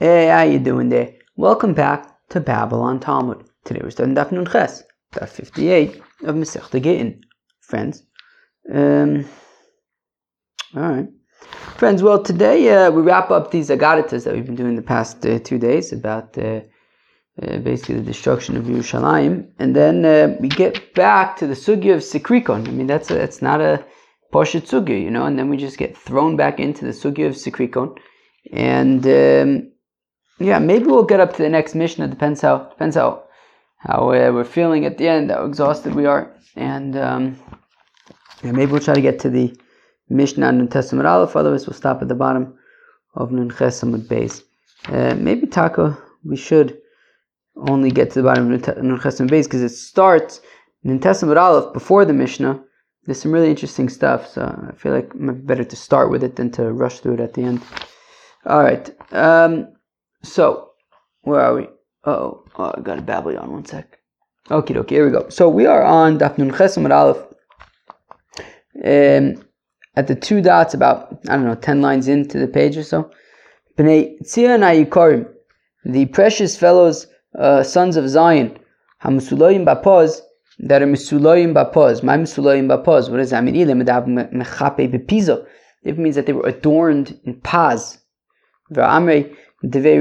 [0.00, 1.14] Hey, how you doing there?
[1.34, 3.44] Welcome back to Babble On Talmud.
[3.64, 7.20] Today we're starting Daf Nun Ches, Daf 58 of Masechta Gittin.
[7.62, 8.04] Friends,
[8.72, 9.24] um,
[10.76, 11.08] all right.
[11.78, 15.26] Friends, well, today uh, we wrap up these Agaritas that we've been doing the past
[15.26, 16.60] uh, two days about uh,
[17.42, 21.94] uh, basically the destruction of Yerushalayim, and then uh, we get back to the sugya
[21.94, 22.68] of Sikrikon.
[22.68, 23.84] I mean, that's a, that's not a
[24.32, 27.34] Poshet sugya, you know, and then we just get thrown back into the sugya of
[27.34, 27.98] Sikrikon,
[28.52, 29.72] and um,
[30.38, 32.08] yeah, maybe we'll get up to the next Mishnah.
[32.08, 33.24] Depends how depends how
[33.78, 37.38] how we're feeling at the end, how exhausted we are, and um,
[38.42, 39.56] yeah, maybe we'll try to get to the
[40.08, 41.36] Mishnah Nun Tes Amud Aleph.
[41.36, 42.56] Otherwise, we'll stop at the bottom
[43.14, 44.42] of Nun Ches Amud Beis.
[44.86, 46.78] Uh, maybe Taka, we should
[47.56, 50.40] only get to the bottom of Nun Ches Amud Beis because it starts
[50.84, 52.62] Nun Tes Amud Aleph before the Mishnah.
[53.04, 56.10] There's some really interesting stuff, so I feel like it might be better to start
[56.10, 57.62] with it than to rush through it at the end.
[58.44, 58.90] All right.
[59.12, 59.68] Um,
[60.22, 60.70] so,
[61.22, 61.68] where are we?
[62.04, 63.98] oh oh, I got a on one sec.
[64.50, 65.28] Okay, okay, here we go.
[65.28, 67.18] So we are on Daf Nun Chesam Aleph.
[68.84, 69.44] Um,
[69.96, 73.10] at the two dots, about I don't know, ten lines into the page or so.
[73.76, 75.28] Bnei Tzion Ayikorim,
[75.84, 77.06] the precious fellows,
[77.38, 78.58] uh, sons of Zion,
[79.02, 80.20] Hamusuloyim Bapoz,
[80.60, 82.02] that are Misuloyim Bapoz.
[82.02, 83.10] My Misuloyim Bapoz.
[83.10, 83.54] What does that mean?
[85.84, 87.98] It means that they were adorned in paz.
[88.72, 90.00] V'amrei But there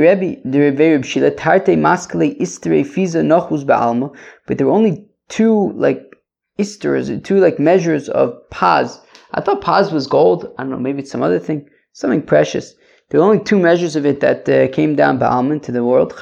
[4.67, 6.16] were only two like
[6.59, 9.02] isters, two like measures of paz.
[9.31, 10.53] I thought paz was gold.
[10.58, 12.75] I don't know, maybe it's some other thing, something precious.
[13.09, 16.13] There were only two measures of it that uh, came down Ba'alma to the world.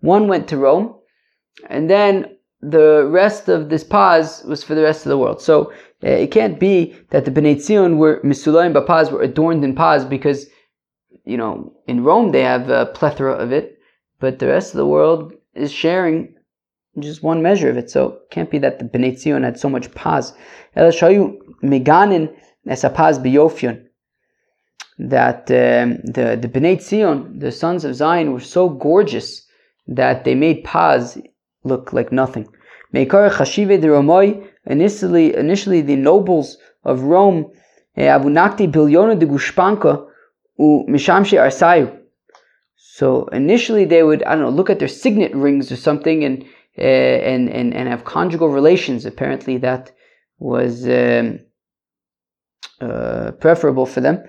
[0.00, 0.94] One went to Rome,
[1.68, 5.40] and then the rest of this paz was for the rest of the world.
[5.40, 5.72] So
[6.02, 10.46] it can't be that the Bnei Tzion were Misulayim Bapaz were adorned in paz because,
[11.24, 13.78] you know, in Rome they have a plethora of it,
[14.18, 16.34] but the rest of the world is sharing
[16.98, 17.90] just one measure of it.
[17.90, 20.34] So it can't be that the Bnei Tzion had so much paz.
[20.74, 22.34] El Shayu Meganin
[22.66, 23.84] Esapaz Biyofyon.
[24.98, 29.46] That um, the, the Bnei Tzion, the sons of Zion, were so gorgeous
[29.86, 31.18] that they made paz
[31.64, 32.46] look like nothing.
[32.94, 33.88] Meikar Chashive de
[34.66, 37.50] initially, initially the nobles of Rome,
[37.96, 40.06] eh, Avunakti Bilyona de Gushpanka,
[40.58, 41.98] u Mishamshe Arsayu.
[42.76, 46.44] So initially they would, I don't know, look at their signet rings or something and
[46.78, 49.04] uh, and, and, and have conjugal relations.
[49.04, 49.90] Apparently that
[50.38, 51.38] was um,
[52.80, 54.22] uh, preferable for them.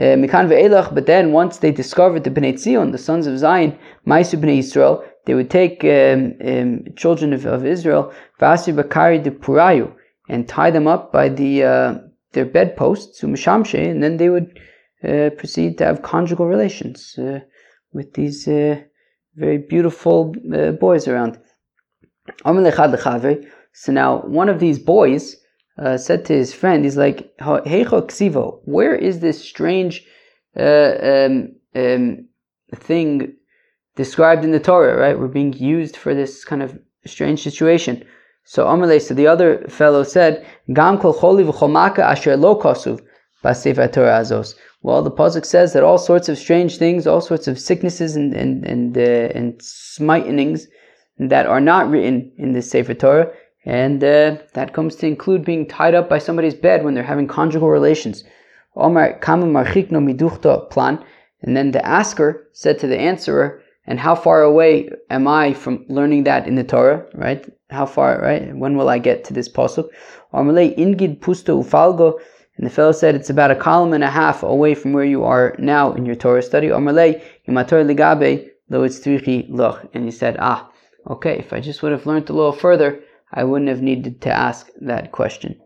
[0.00, 3.76] Uh, but then once they discovered the Bnei Tzion, the sons of Zion,
[4.06, 9.30] Maisu Bnei Israel, they would take um, um, children of, of Israel, Vasi Bakari de
[9.30, 9.94] Purayu,
[10.30, 11.94] and tie them up by the uh,
[12.32, 14.58] their bedposts, Umashamshe, and then they would
[15.04, 17.40] uh, proceed to have conjugal relations uh,
[17.92, 18.80] with these uh,
[19.34, 21.38] very beautiful uh, boys around.
[23.74, 25.36] So now one of these boys
[25.78, 30.06] uh, said to his friend, he's like, Heicho Ksivo, where is this strange
[30.56, 32.28] um, um,
[32.74, 33.37] thing
[33.98, 35.18] described in the Torah, right?
[35.18, 38.04] We're being used for this kind of strange situation.
[38.44, 43.00] So Amalei, so the other fellow said, Gam kol asher lo kosuv
[43.44, 44.54] b'sefer Torah azos.
[44.82, 48.32] Well, the pasuk says that all sorts of strange things, all sorts of sicknesses and
[48.32, 53.28] and and, uh, and that are not written in the Sefer Torah,
[53.64, 57.26] and uh, that comes to include being tied up by somebody's bed when they're having
[57.26, 58.22] conjugal relations.
[58.76, 61.04] Omar kama marchikno miduchta plan,
[61.42, 65.86] and then the asker said to the answerer, and how far away am I from
[65.88, 67.44] learning that in the Torah, right?
[67.70, 68.54] How far, right?
[68.54, 69.88] When will I get to this pasuk?
[70.32, 72.20] Amalei ingid pusto ufalgo,
[72.58, 75.24] and the fellow said it's about a column and a half away from where you
[75.24, 76.68] are now in your Torah study.
[76.68, 80.70] Amalei imator ligabe lo itzrichi loch, and he said, ah,
[81.08, 83.00] okay, if I just would have learned a little further,
[83.32, 85.58] I wouldn't have needed to ask that question.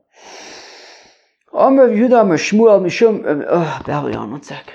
[1.53, 3.44] Amr Yehuda Amr Shmuel Mishum.
[3.49, 4.72] Oh, Babylon, one sec.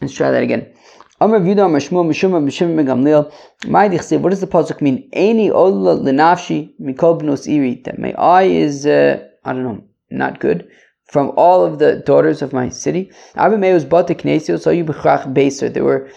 [0.00, 0.74] Let's try that again.
[1.18, 3.32] Amr Yuda Amr Shmuel Mishum Megamliel.
[3.66, 5.08] My dichse, what does the pasuk mean?
[5.14, 7.76] Any ola lenafshi mikol bnos iri.
[7.86, 10.68] That my eye is, uh, I don't know, not good
[11.06, 13.10] from all of the daughters of my city.
[13.34, 15.72] Abimeus Beser.
[15.72, 16.10] There were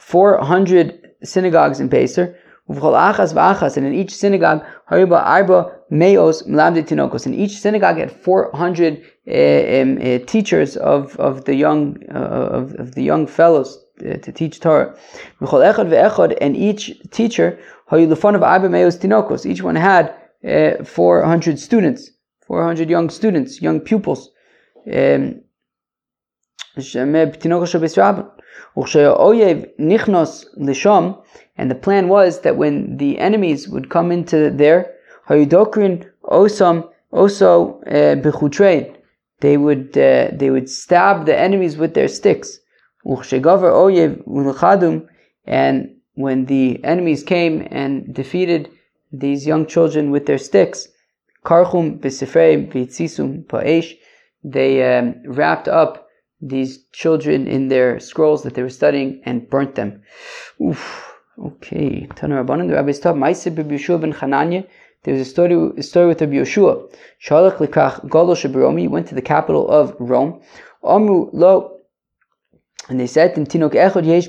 [0.00, 2.34] 400 synagogues in Beser.
[2.66, 7.24] And in each synagogue, Hariba Arba Meos Mlamde Tinokos.
[7.26, 12.74] In each synagogue had 400 uh, um, uh, teachers of, of the young uh, of,
[12.74, 14.94] of the young fellows to teach Torah.
[16.40, 17.58] And each teacher,
[17.92, 20.14] each one had
[20.44, 22.10] uh, 400 students,
[22.46, 24.30] 400 young students, young pupils.
[24.92, 25.42] Um,
[26.76, 27.14] and
[31.70, 34.94] the plan was that when the enemies would come into there,
[35.28, 35.34] uh,
[39.40, 42.60] they would uh, they would stab the enemies with their sticks.
[45.46, 48.70] And when the enemies came and defeated
[49.12, 50.88] these young children with their sticks,
[54.42, 56.08] they um, wrapped up
[56.40, 60.02] these children in their scrolls that they were studying and burnt them.
[60.62, 61.06] Oof.
[61.38, 62.06] Okay.
[62.14, 63.18] Tanar Rabbanan, the rabbi stopped.
[63.18, 64.66] Maisib Yeshua ben Chananya.
[65.02, 66.94] There was a story, a story with Rabbi Yeshua.
[67.24, 70.42] Shalach likach Golo Shabaromi went to the capital of Rome.
[70.84, 71.79] Amru lo,
[72.90, 74.26] and they said, Tinok echod yesh.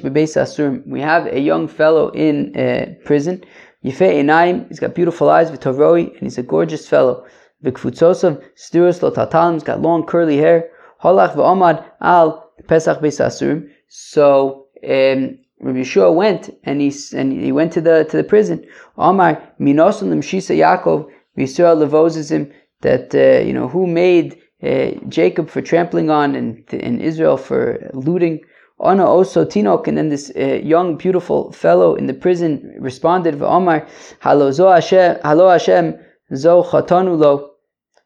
[0.86, 3.44] We have a young fellow in uh, prison.
[3.82, 5.50] He's got beautiful eyes.
[5.50, 7.26] V'tovroi, and he's a gorgeous fellow.
[7.66, 9.54] V'kfutzosov stiros lo tatalim.
[9.54, 10.70] He's got long curly hair.
[11.04, 13.68] Halach v'omad al pesach beis.
[13.88, 18.64] So um, Rabbi Yeshua went and he and he went to the to the prison.
[18.98, 25.50] Omar minosun limshisa Yaakov Yisrael levoses him that uh, you know who made uh, Jacob
[25.50, 28.42] for trampling on and in Israel for looting.
[28.82, 33.44] Ona also Tinok, and then this uh, young beautiful fellow in the prison responded, with
[33.44, 33.88] "Omar
[34.22, 35.96] halo zo Hashem halo Hashem
[36.36, 37.52] zo chatanu lo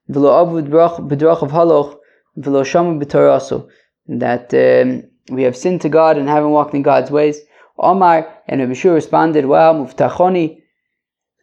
[0.10, 1.98] v'lo avud b'drach of haloch
[2.38, 3.68] v'lo shamu b'toraso."
[4.07, 7.39] That um, we have sinned to God and haven't walked in God's ways.
[7.78, 10.62] Omar and Rabbi Shua responded, Wow, Muftachoni,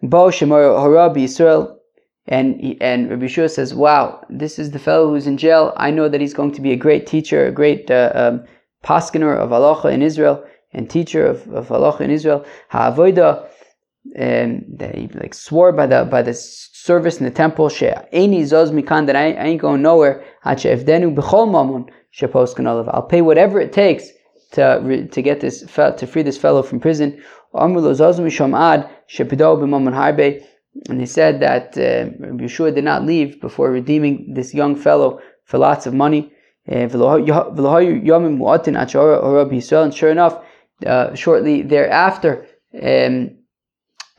[0.02, 1.76] Bo Shemar Harabi Yisrael.
[2.26, 5.72] And, and Rabbi Shua says, Wow, this is the fellow who's in jail.
[5.76, 8.44] I know that he's going to be a great teacher, a great uh, um,
[8.82, 12.44] paskiner of halacha in Israel, and teacher of, of halacha in Israel.
[12.68, 13.46] Ha'avoida,
[14.16, 17.68] and that he like swore by the by the service in the temple.
[17.68, 20.24] She'eni zoz mikan that I, I ain't going nowhere.
[20.42, 24.08] Ha'che'evdenu b'chol mamun I'll pay whatever it takes
[24.52, 27.22] to to get this to free this fellow from prison.
[27.54, 27.76] And
[31.00, 32.06] he said that uh,
[32.42, 36.32] Yeshua did not leave before redeeming this young fellow for lots of money.
[36.66, 37.18] And sure
[40.10, 40.44] enough,
[40.86, 42.46] uh, shortly thereafter,
[42.80, 43.30] um,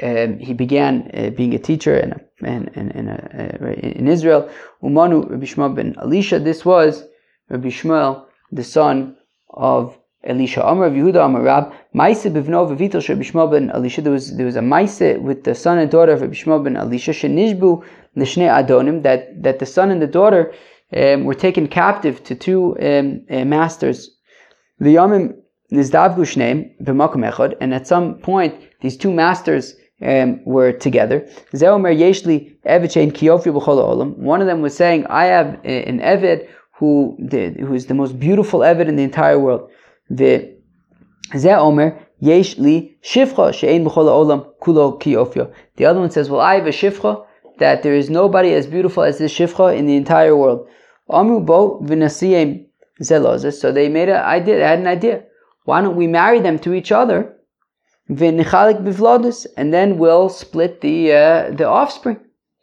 [0.02, 4.50] um, he began uh, being a teacher uh, in Israel.
[4.84, 6.40] Umanu Rabbi Shmuel ben Elisha.
[6.40, 7.04] This was
[7.50, 9.16] Rabbi Shmuel, the son
[9.50, 10.64] of Elisha.
[10.64, 14.02] Amar of Yehuda Amar Rab, Maise bivno v'vitel Rabbi Shmuel ben Elisha.
[14.02, 16.76] There was there was a Maise with the son and daughter of Rabbi Shmuel ben
[16.76, 17.12] Elisha.
[17.12, 17.84] Shenishbu
[18.16, 19.04] l'shnei adonim.
[19.04, 20.52] That that the son and the daughter
[20.96, 24.10] um, were taken captive to two um, uh, masters.
[24.80, 25.36] The Yamim
[25.72, 27.56] nizdavgu shneim b'makom echad.
[27.62, 31.22] And at some point, these two masters um, were together.
[31.54, 34.18] Zeomer yeshli evichein kiyofi b'chol olam.
[34.18, 36.48] One of them was saying, "I have an evid
[36.78, 39.70] who who is the most beautiful evid in the entire world."
[40.10, 40.54] The
[45.86, 47.26] other one says, well, I have a shifcha
[47.58, 50.68] that there is nobody as beautiful as this shifcha in the entire world.
[51.10, 51.24] So
[53.72, 55.24] they made an idea, they had an idea.
[55.66, 57.36] Why don't we marry them to each other?
[58.10, 62.20] And then we'll split the uh, the offspring.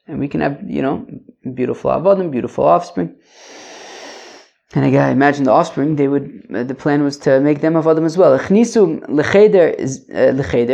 [0.07, 1.07] And we can have, you know,
[1.55, 3.17] beautiful avodim, beautiful offspring.
[4.73, 7.75] And again, I imagine the offspring, they would, uh, the plan was to make them
[7.75, 8.35] of Adam as well.
[8.35, 8.39] Uh,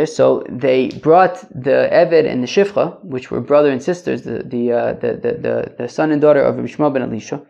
[0.05, 4.71] so they brought the Eved and the Shifcha, which were brother and sisters, the, the,
[4.71, 7.41] uh, the, the, the, the, son and daughter of Rishma ben Elisha.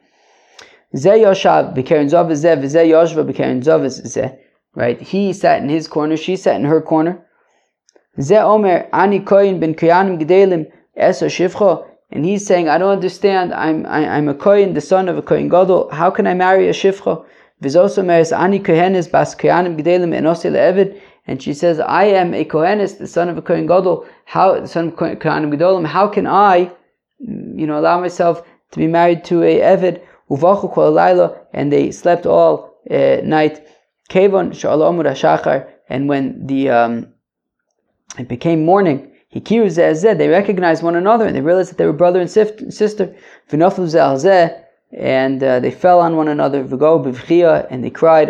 [4.76, 5.02] Right?
[5.02, 7.26] He sat in his corner, she sat in her corner.
[8.32, 11.88] Omer, Ani Koyin ben Koyanim Gedelim, Esa Shifcha.
[12.10, 13.54] And he's saying, I don't understand.
[13.54, 15.90] I'm I, am i am a kohen, the son of a kohen gadol.
[15.92, 17.26] How can I marry a shivcho?
[17.62, 18.40] shifcha?
[18.40, 21.02] ani kohenes bas kohanim gdelim enose le'evid.
[21.28, 24.06] And she says, I am a kohenes, the son of a kohen gadol.
[24.24, 25.86] How the son of kohanim gedolim?
[25.86, 26.72] How can I,
[27.20, 30.02] you know, allow myself to be married to a evid?
[30.30, 30.98] Uvachu kol
[31.54, 33.68] and they slept all uh, night.
[34.10, 35.68] Kevon shalom shachar.
[35.90, 37.14] And when the um,
[38.18, 39.12] it became morning.
[39.32, 43.16] They recognized one another and they realized that they were brother and sister.
[44.90, 46.62] And uh, they fell on one another.
[46.62, 48.30] And they cried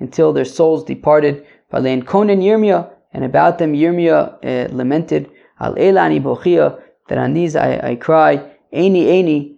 [0.00, 1.46] until their souls departed.
[1.72, 5.30] V'alein konen Yirmiyah, And about them Yirmiyah uh, lamented,
[5.60, 8.38] Al elani bochia, that on these I, I cry,
[8.72, 9.53] Aini Aini,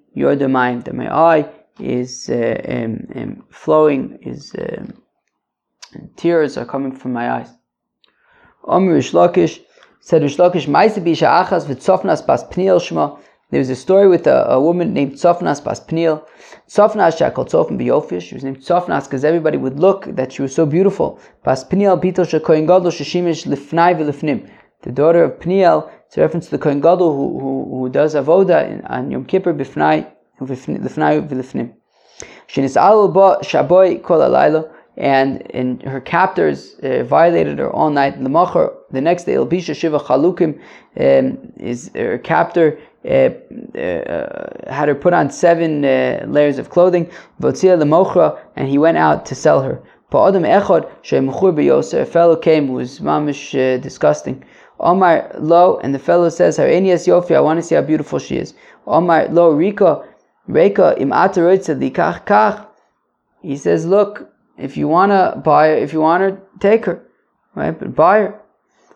[0.49, 5.03] mind, that my eye is uh, um, um, flowing, is um,
[6.17, 7.51] tears are coming from my eyes.
[8.65, 9.61] Amr Ishlakish,
[10.01, 13.17] Said Rish V'tzofnas Bas Pniel Shema.
[13.51, 16.25] There was a story with a, a woman named Sofnas Bas Pniel.
[16.69, 18.23] Sofnas called Sofan Biofish.
[18.23, 21.19] She was named Sofnas because everybody would look that she was so beautiful.
[21.43, 24.49] Bas Pniel Bito Shekoyin Gadol Sheshimish Lifnai V'Lifnim.
[24.83, 28.15] The daughter of Pniel, it's a reference to the Kohen Gadol who, who, who does
[28.15, 30.11] avoda in, on Yom Kippur Bifnai
[30.41, 31.75] Lifnai V'Lifnim.
[32.49, 38.15] Shenis'al Ba Shaboy Kol Alayla and and her captors uh, violated her all night.
[38.15, 40.59] In the next day, Elbisha Shiva Chalukim
[40.99, 43.31] um, is her captor uh,
[43.79, 47.11] uh, had her put on seven uh, layers of clothing.
[47.41, 49.83] Votzia the and he went out to sell her.
[50.13, 54.45] A fellow came who was mamish uh, disgusting.
[54.79, 58.37] Omar lo, and the fellow says, Harenias Yofi, I want to see how beautiful she
[58.37, 58.55] is.
[58.87, 60.05] Omar lo, Rika,
[60.47, 62.25] Reka, im kach.
[62.27, 62.67] kach.
[63.43, 67.03] He says, look, if you want to buy her, if you want her, take her.
[67.55, 67.79] Right?
[67.79, 68.41] But buy her.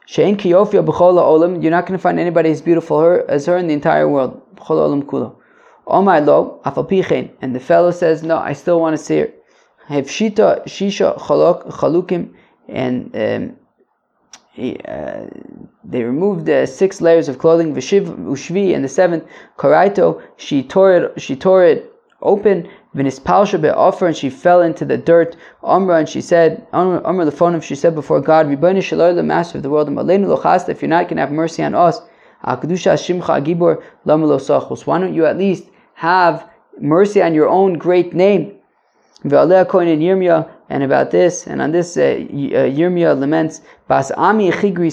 [0.07, 1.63] Shein kiyofia b'chol olam.
[1.63, 4.41] You're not going to find anybody as beautiful her, as her in the entire world.
[4.57, 5.37] B'chol olam kulo.
[5.87, 9.33] Omar lo afal And the fellow says, no, I still want to see her.
[9.89, 12.35] Hefshita shisha chaluk chalukim.
[12.69, 13.57] And um,
[14.87, 15.27] uh,
[15.85, 17.75] they removed the six layers of clothing.
[17.75, 18.75] Vishiv ushvi.
[18.75, 19.25] And the seventh,
[19.59, 20.23] karaito.
[20.37, 21.21] She tore it.
[21.21, 21.91] She tore it
[22.23, 25.37] open V'nispalsha offer and she fell into the dirt.
[25.63, 29.63] Amra and she said, the phone she said before God, Ribbani Shalom, the Master of
[29.63, 32.01] the world, if you're not going to have mercy on us,
[32.45, 35.65] Akdusha Shimcha Gibor, Lamalosachus, why don't you at least
[35.95, 36.49] have
[36.81, 38.57] mercy on your own great name?
[40.71, 44.91] And about this, and on this, uh, uh, Yirmiyah laments, Bas Ami Chigri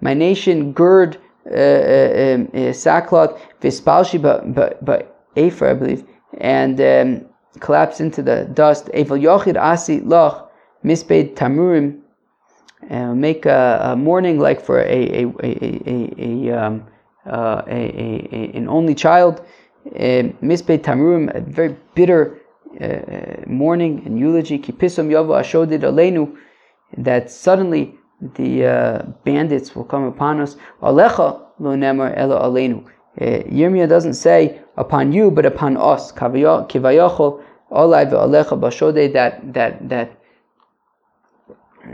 [0.00, 6.04] my nation gird uh, uh, um, sackcloth, Vispalshi, but, Afer, I believe
[6.38, 7.26] and um,
[7.60, 8.86] collapse into the dust.
[8.94, 10.50] Evel yochid asi loch
[10.84, 11.98] mispaid tamurim.
[12.90, 15.50] Make a, a, mourning like for a a a
[15.86, 16.86] a, a, um,
[17.26, 19.44] uh, a, a, an only child.
[19.86, 22.38] Mispaid tamurim, a very bitter
[22.80, 24.58] uh, mourning and eulogy.
[24.58, 26.36] Kipisom yavo ashodid alenu.
[26.96, 30.56] That suddenly the uh, bandits will come upon us.
[30.82, 32.84] Alecha lo nemar elo alenu.
[33.20, 36.12] Uh, Yirmiyah doesn't say upon you, but upon us.
[36.12, 40.18] Kivayachol olai ve'alecha bashode that that that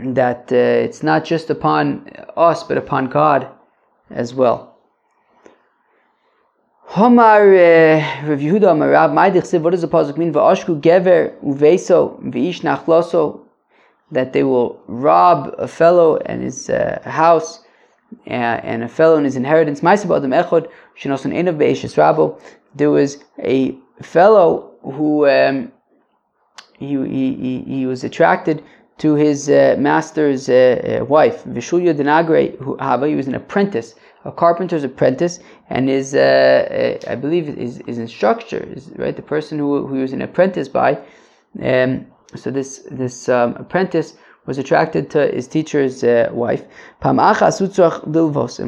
[0.03, 3.47] that uh, it's not just upon us, but upon God
[4.09, 4.68] as well.
[6.89, 10.33] Homar uh, Rav Yehuda Marab Ma'idich what does the pasuk mean?
[10.33, 13.41] Va'ashku gever uveso v'ish nachloso
[14.11, 17.59] that they will rob a fellow and his uh, house
[18.25, 19.81] uh, and a fellow and his inheritance.
[19.81, 20.67] Echod
[22.73, 25.71] there was a fellow who um,
[26.79, 28.63] he, he, he was attracted
[28.97, 30.49] to his uh, master's
[31.07, 33.93] wife, Vishulya Denagre, who he was an apprentice,
[34.25, 39.21] a carpenter's apprentice, and his, uh, uh, I believe, his, his instructor, is, right, the
[39.21, 40.99] person who, who he was an apprentice by.
[41.63, 46.63] Um, so this this um, apprentice was attracted to his teacher's uh, wife.
[47.03, 47.19] And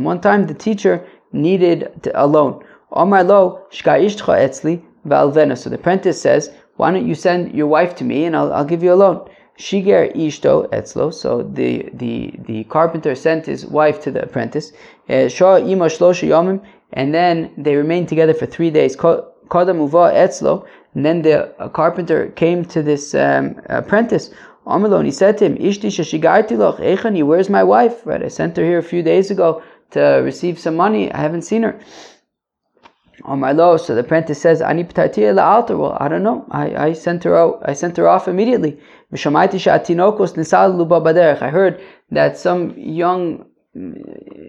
[0.05, 2.63] one time the teacher needed a loan.
[2.91, 5.58] Etzli valvena.
[5.58, 8.65] So the apprentice says, "Why don't you send your wife to me, and I'll, I'll
[8.65, 9.29] give you a loan."
[9.62, 11.13] Shiger ishto etzlo.
[11.13, 14.74] So the, the, the carpenter sent his wife to the apprentice.
[15.08, 16.62] Eh, Shah ima shlosha yomim,
[16.94, 18.96] and then they remained together for three days.
[18.96, 20.65] Kodam uva etzlo.
[20.96, 24.32] And then the carpenter came to this um, apprentice.
[24.68, 28.06] Amalon, he said to him, Ishti shashigarti loch, echani, where's my wife?
[28.06, 31.12] Right, I sent her here a few days ago to receive some money.
[31.12, 31.80] I haven't seen her
[33.24, 33.78] on my low.
[33.78, 34.88] So the apprentice says, Ani
[35.32, 35.78] la altar.
[35.78, 36.46] Well, I don't know.
[36.51, 37.62] I, I sent her out.
[37.66, 38.80] I sent her off immediately.
[39.13, 39.18] I
[41.50, 43.46] heard that some young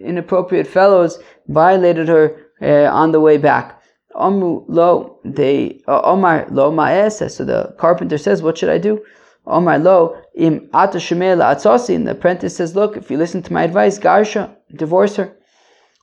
[0.05, 3.81] inappropriate fellows violated her uh, on the way back.
[4.15, 7.31] Omru lo, they Omar lo ma'esa.
[7.31, 9.03] So the carpenter says, "What should I do?"
[9.47, 11.95] Omar lo im ata atzosi.
[11.95, 15.33] And the apprentice says, "Look, if you listen to my advice, garsha, divorce her."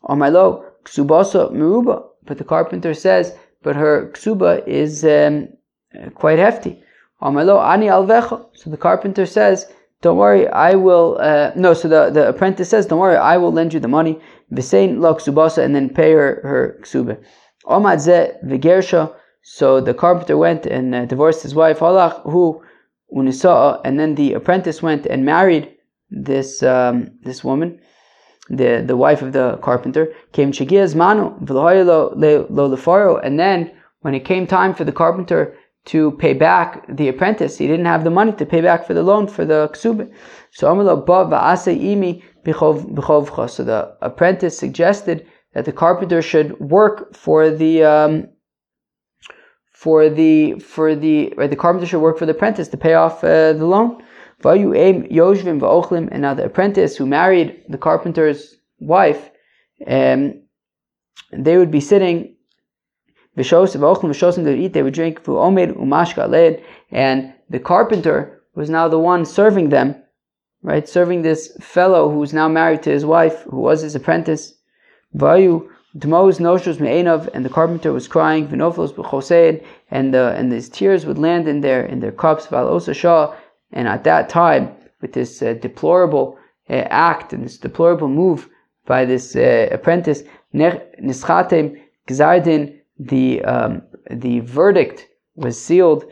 [0.07, 2.08] Omar lo ksubasa meruba.
[2.29, 3.33] But the carpenter says,
[3.63, 5.49] but her ksuba is um,
[6.13, 6.83] quite hefty.
[7.19, 9.65] So the carpenter says,
[10.03, 13.51] don't worry, I will, uh, no, so the, the apprentice says, don't worry, I will
[13.51, 14.21] lend you the money.
[14.51, 17.17] And then pay her her ksuba.
[19.41, 25.07] So the carpenter went and uh, divorced his wife, unisa'a, and then the apprentice went
[25.07, 25.75] and married
[26.11, 27.79] this um, this woman
[28.49, 30.51] the, the wife of the carpenter, came
[30.95, 31.35] manu
[33.23, 37.67] and then when it came time for the carpenter to pay back the apprentice, he
[37.67, 40.11] didn't have the money to pay back for the loan for the ksube.
[40.51, 40.67] So
[43.47, 48.29] So the apprentice suggested that the carpenter should work for the um,
[49.71, 53.23] for the for the right, the carpenter should work for the apprentice to pay off
[53.23, 54.03] uh, the loan.
[54.41, 59.29] And now the apprentice who married the carpenter's wife,
[59.85, 60.41] um,
[61.31, 62.35] they would be sitting.
[63.35, 69.95] They would eat, they would drink and the carpenter was now the one serving them,
[70.61, 70.87] right?
[70.87, 74.53] Serving this fellow who's now married to his wife, who was his apprentice.
[75.97, 81.05] Dmos nostrils me'enav, and the carpenter was crying, Vinoflos b'chosein, and the and his tears
[81.05, 82.45] would land in their in their cups.
[82.45, 83.33] Val shah,
[83.71, 86.37] and at that time, with this uh, deplorable
[86.69, 88.49] uh, act and this deplorable move
[88.85, 90.23] by this uh, apprentice,
[90.53, 96.05] nischatem gzardin, the um, the verdict was sealed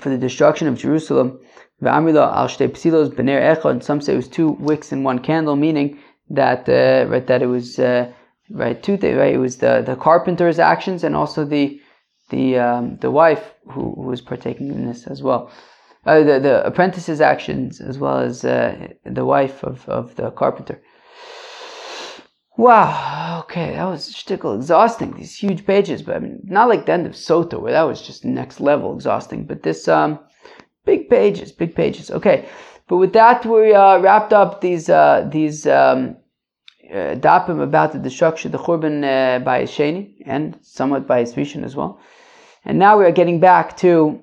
[0.00, 1.38] for the destruction of Jerusalem.
[1.82, 3.82] Echad.
[3.82, 5.98] Some say it was two wicks in one candle, meaning
[6.30, 8.10] that uh, right that it was uh,
[8.50, 11.80] right two things right it was the the carpenter's actions and also the
[12.30, 15.50] the um, the wife who, who was partaking in this as well
[16.06, 20.80] uh, the the apprentice's actions as well as uh, the wife of, of the carpenter
[22.56, 26.92] wow okay that was shtickle exhausting these huge pages but I mean not like the
[26.92, 30.18] end of Sota where that was just next level exhausting but this um
[30.84, 32.48] big pages big pages okay
[32.88, 36.16] but with that we uh, wrapped up these uh, these um,
[36.90, 41.64] uh, dapim about the destruction, of the Churban uh, by Sheni, and somewhat by Rishon
[41.64, 41.98] as well.
[42.64, 44.22] And now we are getting back to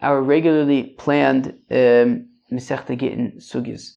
[0.00, 3.96] our regularly planned um, Masechta Gittin Sugis.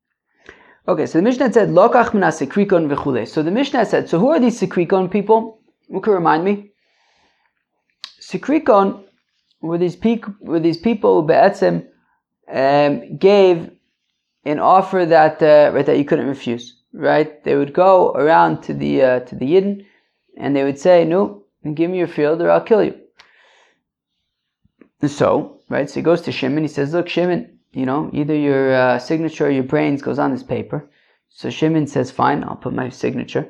[0.87, 3.27] Okay, so the Mishnah said, Lokach mina sekrikon v'chule.
[3.27, 5.59] So the Mishnah said, so who are these sekrikon people?
[5.89, 6.71] Who can remind me?
[8.21, 9.03] Sekrikon
[9.61, 11.87] were these, pe- were these people who Be'etzim
[12.49, 13.71] um, gave
[14.45, 17.43] an offer that, uh, right, that you couldn't refuse right?
[17.43, 19.85] They would go around to the uh, to the Yidden,
[20.37, 22.95] and they would say, "No, give me your field, or I'll kill you."
[25.05, 25.89] So, right?
[25.89, 26.63] So he goes to Shimon.
[26.63, 30.31] He says, "Look, Shimon, you know, either your uh, signature or your brains goes on
[30.31, 30.89] this paper."
[31.29, 33.47] So Shimon says, "Fine, I'll put my signature."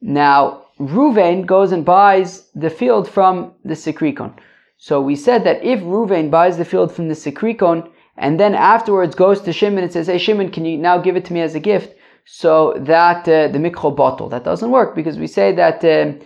[0.00, 4.34] Now Ruvain goes and buys the field from the Sikrikon.
[4.76, 9.14] So we said that if Ruvain buys the field from the Sikrikon and then afterwards
[9.14, 11.54] goes to Shimon and says, "Hey Shimon, can you now give it to me as
[11.54, 15.84] a gift?" so that uh, the mikro bottle that doesn't work because we say that
[15.84, 16.20] um,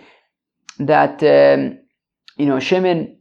[0.79, 1.77] that um,
[2.37, 3.17] you know Shimon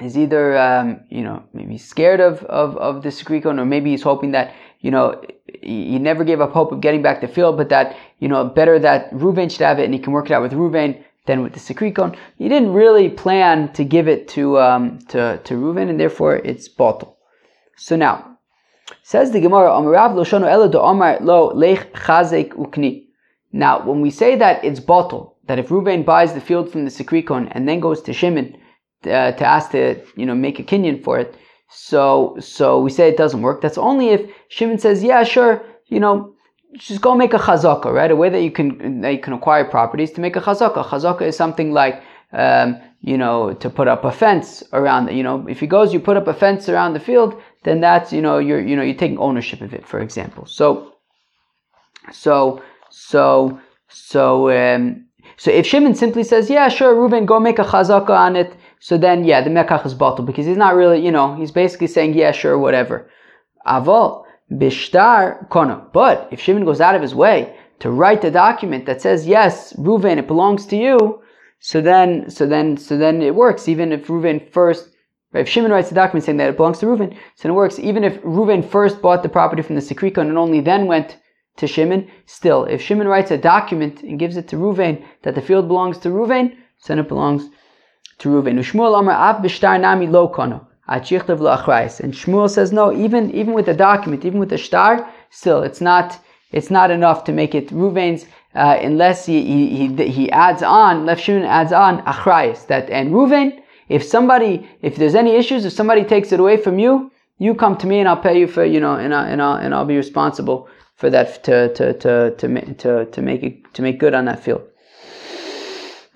[0.00, 4.02] is either um, you know maybe scared of of of the Sikrikon or maybe he's
[4.02, 5.20] hoping that you know
[5.62, 8.78] he never gave up hope of getting back the field, but that you know better
[8.78, 11.52] that Ruvain should have it and he can work it out with Ruvain than with
[11.52, 12.16] the Sikrikon.
[12.36, 16.68] He didn't really plan to give it to um, to to Ruvain, and therefore it's
[16.68, 17.16] bottle.
[17.76, 18.38] So now
[19.02, 20.78] Says the Gemara, Ela do
[21.24, 23.04] Lo Lech Chazek Ukni.
[23.52, 26.90] Now, when we say that it's bottle, that if Ruvain buys the field from the
[26.90, 28.56] Sikrikon and then goes to Shimon
[29.04, 31.34] uh, to ask to, you know, make a kinyan for it,
[31.70, 33.60] so so we say it doesn't work.
[33.60, 36.34] That's only if Shimon says, yeah, sure, you know,
[36.74, 38.10] just go make a chazaka, right?
[38.10, 40.84] A way that you can that you can acquire properties to make a chazaka.
[40.84, 45.46] Chazaka is something like um, you know, to put up a fence around, you know,
[45.48, 48.38] if he goes, you put up a fence around the field, then that's, you know,
[48.38, 50.44] you're, you know, you're taking ownership of it, for example.
[50.46, 50.94] So,
[52.12, 55.06] so, so, so, um,
[55.36, 58.96] so if Shimon simply says, yeah, sure, Reuben, go make a chazaka on it, so
[58.96, 62.14] then, yeah, the mekach is bottled because he's not really, you know, he's basically saying,
[62.14, 63.10] yeah, sure, whatever.
[63.66, 65.86] Aval, bishtar kona.
[65.92, 69.72] But if Shimon goes out of his way to write a document that says, yes,
[69.74, 71.22] Reuven, it belongs to you,
[71.60, 73.68] so then, so then, so then it works.
[73.68, 74.90] Even if Reuven first,
[75.34, 77.78] if Shimon writes a document saying that it belongs to Reuven, so it works.
[77.78, 81.18] Even if Reuven first bought the property from the Sikrikon and only then went
[81.56, 85.42] to Shimon, still, if Shimon writes a document and gives it to Reuven that the
[85.42, 87.50] field belongs to Reuven, so then it belongs
[88.18, 88.58] to Reuven.
[88.98, 90.66] Amar Av Bishtar Nami Lo Kono.
[90.90, 91.02] And
[92.14, 96.18] Shmuel says, no, even, even with the document, even with the star, still, it's not,
[96.50, 101.20] it's not enough to make it Reuven's uh, unless he, he, he, adds on, Lef
[101.20, 106.04] Shimon adds on achrayis, that, and Ruven, if somebody, if there's any issues, if somebody
[106.04, 108.80] takes it away from you, you come to me and I'll pay you for, you
[108.80, 112.74] know, and, I, and, I'll, and I'll be responsible for that, to, to, to, to,
[112.74, 114.67] to, to make it, to make good on that field.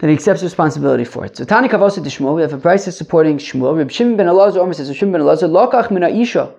[0.02, 1.36] Then he accepts responsibility for it.
[1.36, 3.78] So Tani Kavosa to Shmuel, we have a price supporting Shmuel.
[3.78, 6.52] Reb Shimon ben Elazar Omer says, Reb Shimon ben Elazar, Lokach mina isha,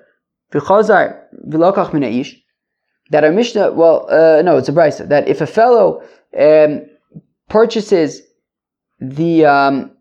[0.53, 2.41] v'chazar v'lokach mina ish,
[3.09, 6.01] that our Mishnah, well, uh, no, it's a brisa that if a fellow
[6.39, 6.85] um,
[7.49, 8.21] purchases
[9.01, 9.91] the um,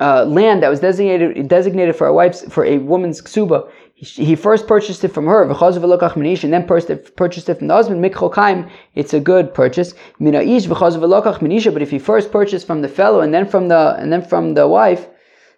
[0.00, 3.70] uh, land that was designated designated for a wife's for a woman's ksuba.
[4.00, 8.04] He, first purchased it from her, and then purchased it, from the husband.
[8.04, 9.92] Mikchokaim, it's a good purchase.
[10.20, 14.54] But if he first purchased from the fellow and then from the and then from
[14.54, 15.08] the wife,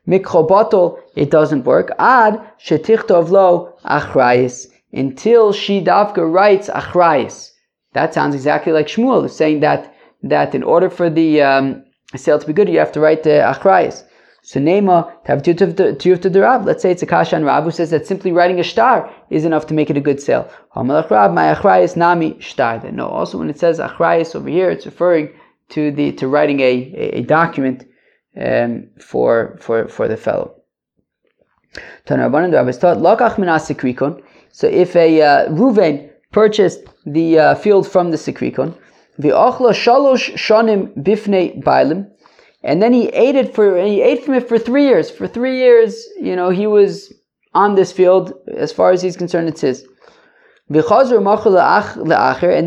[0.07, 1.91] it doesn't work.
[1.99, 7.51] Ad shetichtov lo achrayis until she davka writes achrayis.
[7.93, 11.85] That sounds exactly like Shmuel saying that that in order for the um,
[12.17, 14.03] sale to be good, you have to write the achrayis.
[14.43, 17.65] So Nema, to have tiyuf to the Rav, let's say it's a kasha and Rav
[17.65, 20.51] who says that simply writing a star is enough to make it a good sale.
[20.75, 22.81] My achrayis nami star.
[22.91, 25.29] No, also when it says achrayis over here, it's referring
[25.71, 27.85] to the to writing a, a, a document
[28.41, 30.55] um, for for for the fellow.
[32.05, 32.15] So
[34.67, 38.75] if a uh, Ruvain purchased the uh, field from the Sikrikon,
[39.19, 42.11] the ochla shalosh shonim bifnei bailim,
[42.63, 45.11] and then he ate it for he ate from it for three years.
[45.11, 47.13] For three years, you know, he was
[47.55, 48.35] on this field.
[48.49, 49.87] As far as he's concerned, it's his.
[50.69, 50.85] And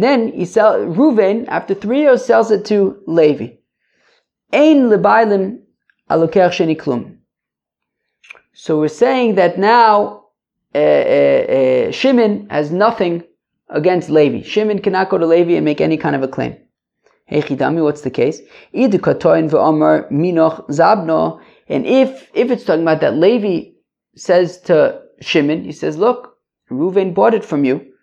[0.03, 3.55] then he sell Ruven after three years sells it to Levi.
[8.53, 10.25] So we're saying that now
[10.75, 13.23] uh, uh, uh, Shimon has nothing
[13.69, 14.41] against Levi.
[14.41, 16.57] Shimon cannot go to Levi and make any kind of a claim.
[17.25, 18.41] Hey Chidami, what's the case?
[20.69, 21.41] zabno.
[21.67, 23.71] And if if it's talking about that Levi
[24.15, 26.37] says to Shimon, he says, Look,
[26.69, 27.93] Reuven bought it from you,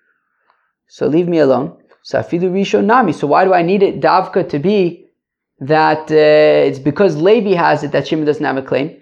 [0.88, 1.76] so leave me alone.
[2.04, 3.12] Safidu Risho Nami.
[3.12, 5.06] So why do I need it Davka to be
[5.60, 9.00] that uh, it's because Levi has it that Shimon doesn't have a claim?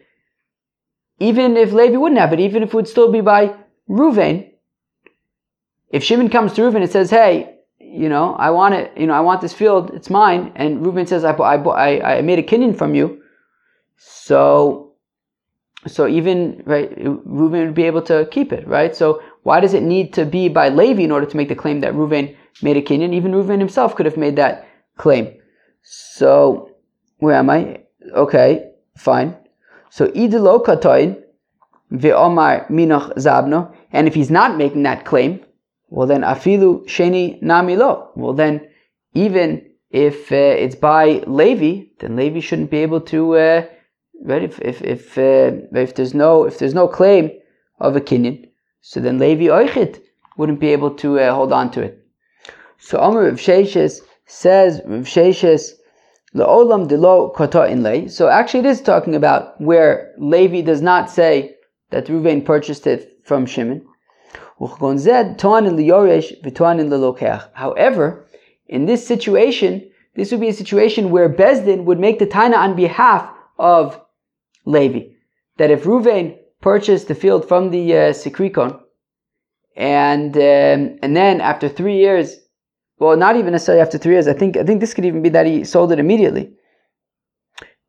[1.20, 3.54] Even if Levi wouldn't have it, even if it would still be by
[3.88, 4.50] Reuven,
[5.90, 7.57] if Shimon comes to Reuven and says, Hey,
[7.90, 10.52] you know, I want it, you know, I want this field, it's mine.
[10.56, 13.22] And Reuben says, I, I, I made a kinyan from you.
[13.96, 14.92] So,
[15.86, 18.94] so even, right, Reuben would be able to keep it, right?
[18.94, 21.80] So why does it need to be by Levi in order to make the claim
[21.80, 23.14] that Reuben made a kinyan?
[23.14, 25.34] Even Reuben himself could have made that claim.
[25.82, 26.76] So,
[27.18, 27.84] where am I?
[28.12, 29.36] Okay, fine.
[29.90, 31.22] So, idelo katoin
[31.92, 33.74] ve'omar minoch zabno.
[33.92, 35.40] And if he's not making that claim,
[35.90, 38.08] well, then afilu sheni namilo.
[38.14, 38.68] Well, then
[39.14, 43.36] even if uh, it's by Levi, then Levi shouldn't be able to.
[43.36, 43.66] Uh,
[44.22, 44.42] right?
[44.42, 47.30] If if if, uh, if there's no if there's no claim
[47.80, 48.48] of a kinyan,
[48.80, 50.00] so then Levi oichit
[50.36, 52.04] wouldn't be able to uh, hold on to it.
[52.78, 55.72] So Amr Rav Sheshes says Rav Sheshes
[56.34, 58.08] leolam delo kota inlay.
[58.08, 61.56] So actually, it is talking about where Levi does not say
[61.90, 63.87] that Ruvain purchased it from Shimon.
[67.54, 68.26] However,
[68.66, 72.74] in this situation, this would be a situation where Bezdin would make the taina on
[72.74, 74.00] behalf of
[74.64, 75.10] Levi.
[75.58, 78.80] That if Ruvain purchased the field from the uh, Sikrikon,
[79.76, 82.36] and um, and then after three years,
[82.98, 84.26] well, not even necessarily after three years.
[84.26, 86.52] I think I think this could even be that he sold it immediately.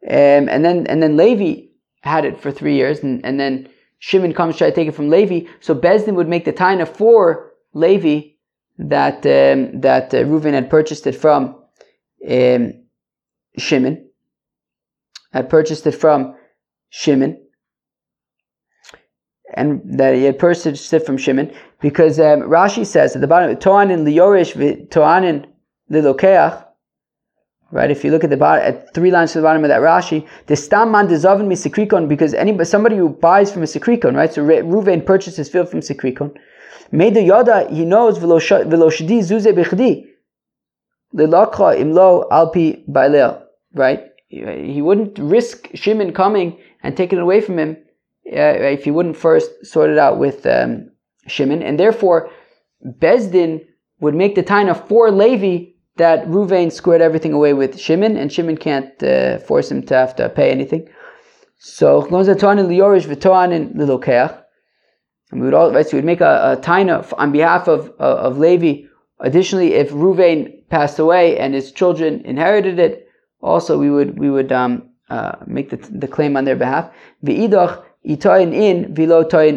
[0.07, 1.67] Um, and then and then Levi
[2.01, 4.95] had it for three years, and, and then Shimon comes to try to take it
[4.95, 8.21] from Levi, so Bezdin would make the taina for Levi
[8.77, 11.55] that um, that uh, Reuven had purchased it from
[12.29, 12.73] um,
[13.57, 14.09] Shimon.
[15.33, 16.35] Had purchased it from
[16.89, 17.37] Shimon,
[19.53, 23.55] and that he had purchased it from Shimon because um, Rashi says at the bottom,
[23.57, 25.45] Toanin liyorish toanin
[25.91, 26.65] lilokeach
[27.71, 27.91] Right?
[27.91, 30.27] If you look at the bottom, at three lines to the bottom of that Rashi,
[30.47, 34.33] the stam man dezavin misakrikon, because anybody, somebody who buys from a sikrikon, right?
[34.33, 36.35] So Ruvain purchases field from sikrikon.
[36.91, 40.07] Made the yada, he knows veloshdi zuze bechdi.
[41.13, 43.43] Lilakha imlo alpi bailel.
[43.73, 44.03] Right?
[44.29, 47.77] He wouldn't risk Shimon coming and taking it away from him
[48.27, 50.91] uh, if he wouldn't first sort it out with um,
[51.27, 51.61] Shimon.
[51.61, 52.29] And therefore,
[52.83, 53.65] Bezdin
[53.99, 58.57] would make the taina for Levi that Ruvain squared everything away with Shimon, and Shimon
[58.57, 60.89] can't uh, force him to have to pay anything.
[61.59, 62.01] So
[65.31, 68.27] and we would all right, so we'd make a, a taina on behalf of uh,
[68.27, 68.87] of Levi.
[69.19, 73.07] Additionally, if Ruvain passed away and his children inherited it,
[73.41, 76.91] also we would we would um, uh, make the, the claim on their behalf.
[78.05, 78.17] In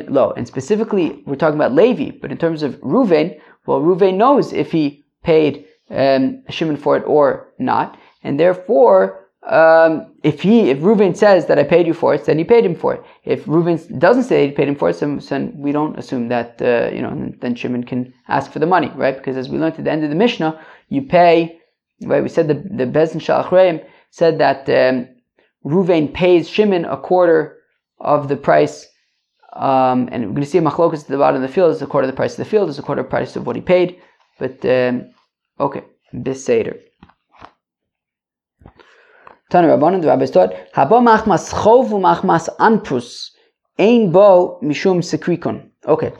[0.09, 0.33] lo.
[0.37, 4.73] And specifically, we're talking about Levi, but in terms of Ruvain, well, Ruvain knows if
[4.73, 7.99] he paid um, Shimon for it or not.
[8.23, 12.39] And therefore, um, if he, if Reuven says that I paid you for it, then
[12.39, 13.03] he paid him for it.
[13.25, 16.63] If Reuven doesn't say he paid him for it, then, then we don't assume that,
[16.63, 19.17] uh, you know, then Shimon can ask for the money, right?
[19.17, 21.59] Because as we learned at the end of the Mishnah, you pay,
[22.03, 22.23] right?
[22.23, 25.09] We said the, the Bezin Shalachreim said that, um,
[25.65, 27.59] Ruvain pays Shimon a quarter
[28.01, 28.89] of the price.
[29.53, 31.83] Um, and we're going to see a machlokas at the bottom of the field is
[31.83, 33.47] a quarter of the price of the field, is a quarter of the price of
[33.47, 34.01] what he paid.
[34.39, 35.12] But um,
[35.63, 36.77] okay, this seder.
[39.51, 43.31] Tana Rabbanan, the rabbis taught, Haba machmas chov machmas anpus,
[43.79, 45.69] ein bo mishum sekrikon.
[45.87, 46.13] Okay.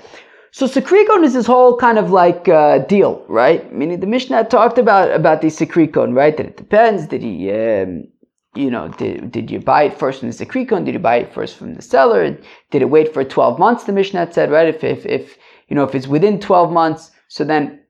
[0.51, 3.73] So sekrikon is this whole kind of like uh, deal, right?
[3.73, 6.37] Meaning the Mishnah talked about about the sekrikon, right?
[6.37, 7.07] That it depends.
[7.07, 8.07] Did he, um,
[8.55, 10.85] you know, did, did you buy it first from the sekrikon?
[10.85, 12.37] Did you buy it first from the seller?
[12.71, 13.85] Did it wait for 12 months?
[13.85, 14.69] The Mishnah said, right?
[14.69, 17.81] If, if, if, you know, if it's within 12 months, so then,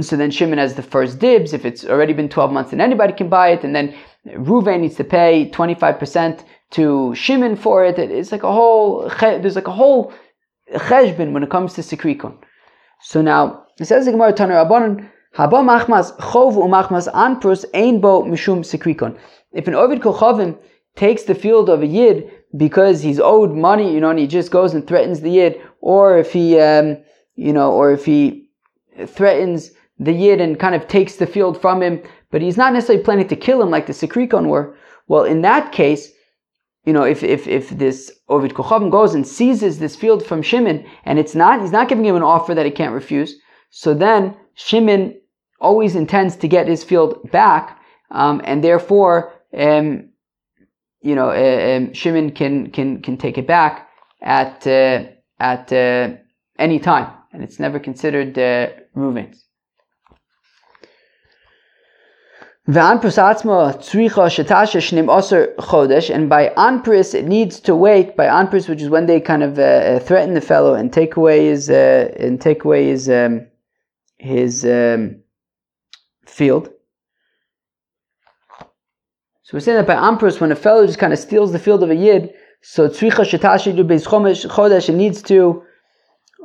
[0.00, 1.52] so then Shimon has the first dibs.
[1.52, 3.64] If it's already been 12 months, then anybody can buy it.
[3.64, 3.94] And then
[4.26, 7.98] Ruven needs to pay 25% to Shimon for it.
[7.98, 10.12] It's like a whole, there's like a whole
[10.72, 12.38] cheshbon when it comes to sikrikon.
[13.02, 18.22] So now, it says the Gemara Tanur Rabbanon, Haba machmas chov umachmas anprus ein bo
[18.24, 19.16] mishum sikrikon.
[19.52, 20.58] If an Ovid Kochavim
[20.96, 24.50] takes the field of a Yid because he's owed money, you know, and he just
[24.50, 26.98] goes and threatens the Yid, or if he, um,
[27.36, 28.48] you know, or if he
[29.06, 29.70] threatens
[30.00, 33.28] the Yid and kind of takes the field from him, but he's not necessarily planning
[33.28, 34.74] to kill him like the Sikrikon were,
[35.08, 36.10] well, in that case,
[36.86, 40.86] you know, if, if, if this Ovid Kochavim goes and seizes this field from Shimon,
[41.04, 43.34] and it's not, he's not giving him an offer that he can't refuse,
[43.68, 45.20] so then Shimon
[45.60, 47.78] always intends to get his field back,
[48.10, 50.08] um, and therefore, um,
[51.02, 53.90] you know, uh, um, Shimon can, can, can take it back
[54.22, 55.04] at, uh,
[55.38, 56.16] at uh,
[56.58, 59.49] any time, and it's never considered uh, Reuven's.
[62.72, 62.92] And by
[66.56, 69.98] anpris it needs to wait by anpris, which is when they kind of uh, uh,
[69.98, 73.48] threaten the fellow and take away his uh, and take away his um,
[74.18, 75.16] his um,
[76.26, 76.70] field.
[79.42, 81.82] So we're saying that by anpris, when a fellow just kind of steals the field
[81.82, 85.64] of a yid, so tzricha shetashi chodesh, it needs to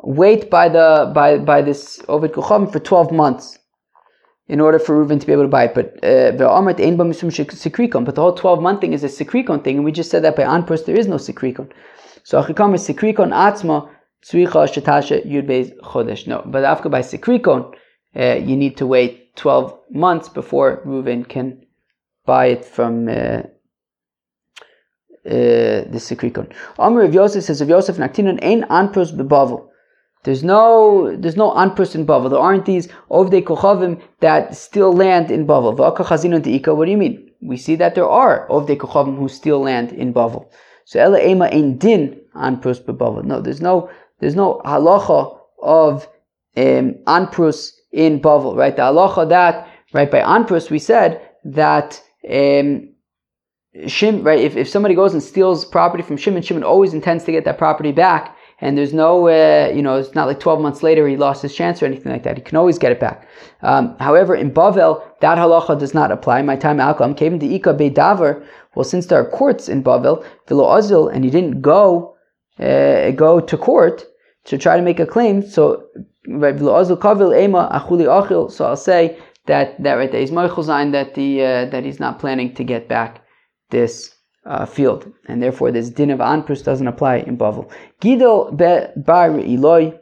[0.03, 3.59] wait by the by by this ovid kucham for twelve months
[4.47, 5.73] in order for Reuven to be able to buy it.
[5.73, 10.12] But uh, but the whole 12 month thing is a sikrikon thing, and we just
[10.12, 11.71] said that by anpros there is no sikrikon.
[12.23, 13.89] So achikam is sikrikon atzma
[14.23, 16.27] tzricha shetasha yud chodesh.
[16.27, 17.73] No, but after by sikrikon,
[18.15, 21.65] uh, you need to wait 12 months before Reuven can
[22.25, 23.08] buy it from.
[23.08, 23.41] Uh,
[25.25, 26.51] uh, the sikrikon.
[26.77, 29.69] Amr of Yosef says of Yosef Naktinon ein anpros bebavel.
[30.25, 32.31] There's no there's no anpus in Bavel.
[32.31, 35.77] There aren't these ovdei kochavim that still land in Bavel.
[35.77, 37.31] What do you mean?
[37.41, 40.49] We see that there are ovdei kochavim who still land in Bavel.
[40.85, 43.23] So ela ema ein din anprus bebavel.
[43.23, 46.07] No, there's no there's no halacha of
[46.57, 48.55] um, anprus in Bavel.
[48.55, 52.01] Right, the halacha that right by anprus we said that.
[52.27, 52.89] Um,
[53.88, 54.39] Shim, right?
[54.39, 57.57] If, if somebody goes and steals property from Shimon, Shimon always intends to get that
[57.57, 61.18] property back and there's no, uh, you know, it's not like 12 months later he
[61.18, 62.38] lost his chance or anything like that.
[62.38, 63.28] He can always get it back.
[63.62, 66.41] Um, however, in Bavel, that halacha does not apply.
[66.41, 68.46] My time alkalam came to Ika Beidavar.
[68.76, 72.15] Well, since there are courts in Bavel, Vilo Azil, and he didn't go
[72.60, 74.06] uh, go to court
[74.46, 75.86] to try to make a claim, so.
[76.28, 76.41] So
[78.65, 82.54] I'll say that that right there is Moichel that the uh, that he's not planning
[82.56, 83.22] to get back
[83.70, 84.14] this
[84.45, 87.71] uh, field, and therefore this din of anprus doesn't apply in Bavel.
[88.01, 89.93] Gidol be bar Eloi,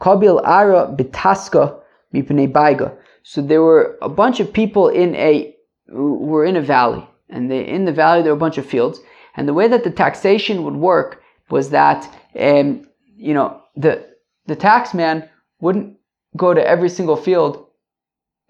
[0.00, 1.80] kabil ara betaska
[2.14, 2.96] mipnei baiga.
[3.22, 5.54] So there were a bunch of people in a
[5.90, 9.00] were in a valley, and they, in the valley there were a bunch of fields.
[9.36, 14.06] And the way that the taxation would work was that um, you know the
[14.46, 15.28] the taxman
[15.60, 15.96] wouldn't
[16.36, 17.66] go to every single field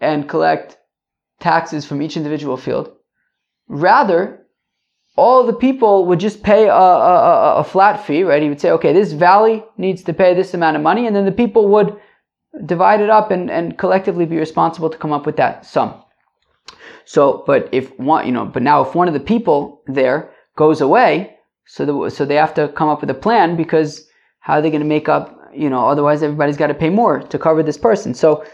[0.00, 0.78] and collect
[1.40, 2.92] taxes from each individual field.
[3.68, 4.37] Rather,
[5.18, 8.40] all the people would just pay a, a, a, flat fee, right?
[8.40, 11.24] He would say, okay, this valley needs to pay this amount of money, and then
[11.24, 12.00] the people would
[12.66, 16.02] divide it up and, and collectively be responsible to come up with that sum.
[17.04, 20.80] So, but if one, you know, but now if one of the people there goes
[20.80, 24.62] away, so the, so they have to come up with a plan because how are
[24.62, 27.62] they going to make up, you know, otherwise everybody's got to pay more to cover
[27.62, 28.14] this person.
[28.14, 28.44] So,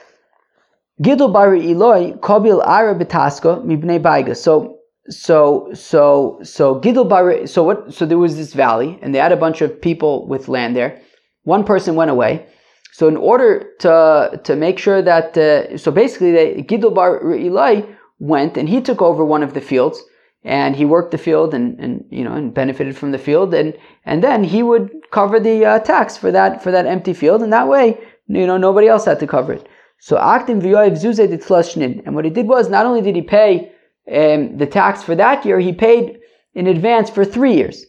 [1.03, 4.37] Gidol bari Eloi, Kabil Ara Mibnei Baiga.
[4.37, 4.74] So,
[5.09, 9.33] so so so Gidel Bar so what so there was this valley and they had
[9.33, 11.01] a bunch of people with land there.
[11.43, 12.47] One person went away.
[12.93, 17.83] So in order to to make sure that uh, so basically they, Gidel Bar Eli
[18.19, 20.03] went and he took over one of the fields
[20.43, 23.77] and he worked the field and, and you know and benefited from the field and
[24.07, 27.53] and then he would cover the uh, tax for that for that empty field and
[27.53, 29.69] that way you know nobody else had to cover it.
[29.99, 33.74] So Aktim V'yoyev Zuzeh did And what he did was not only did he pay
[34.13, 36.19] um, the tax for that year, he paid
[36.55, 37.85] in advance for three years.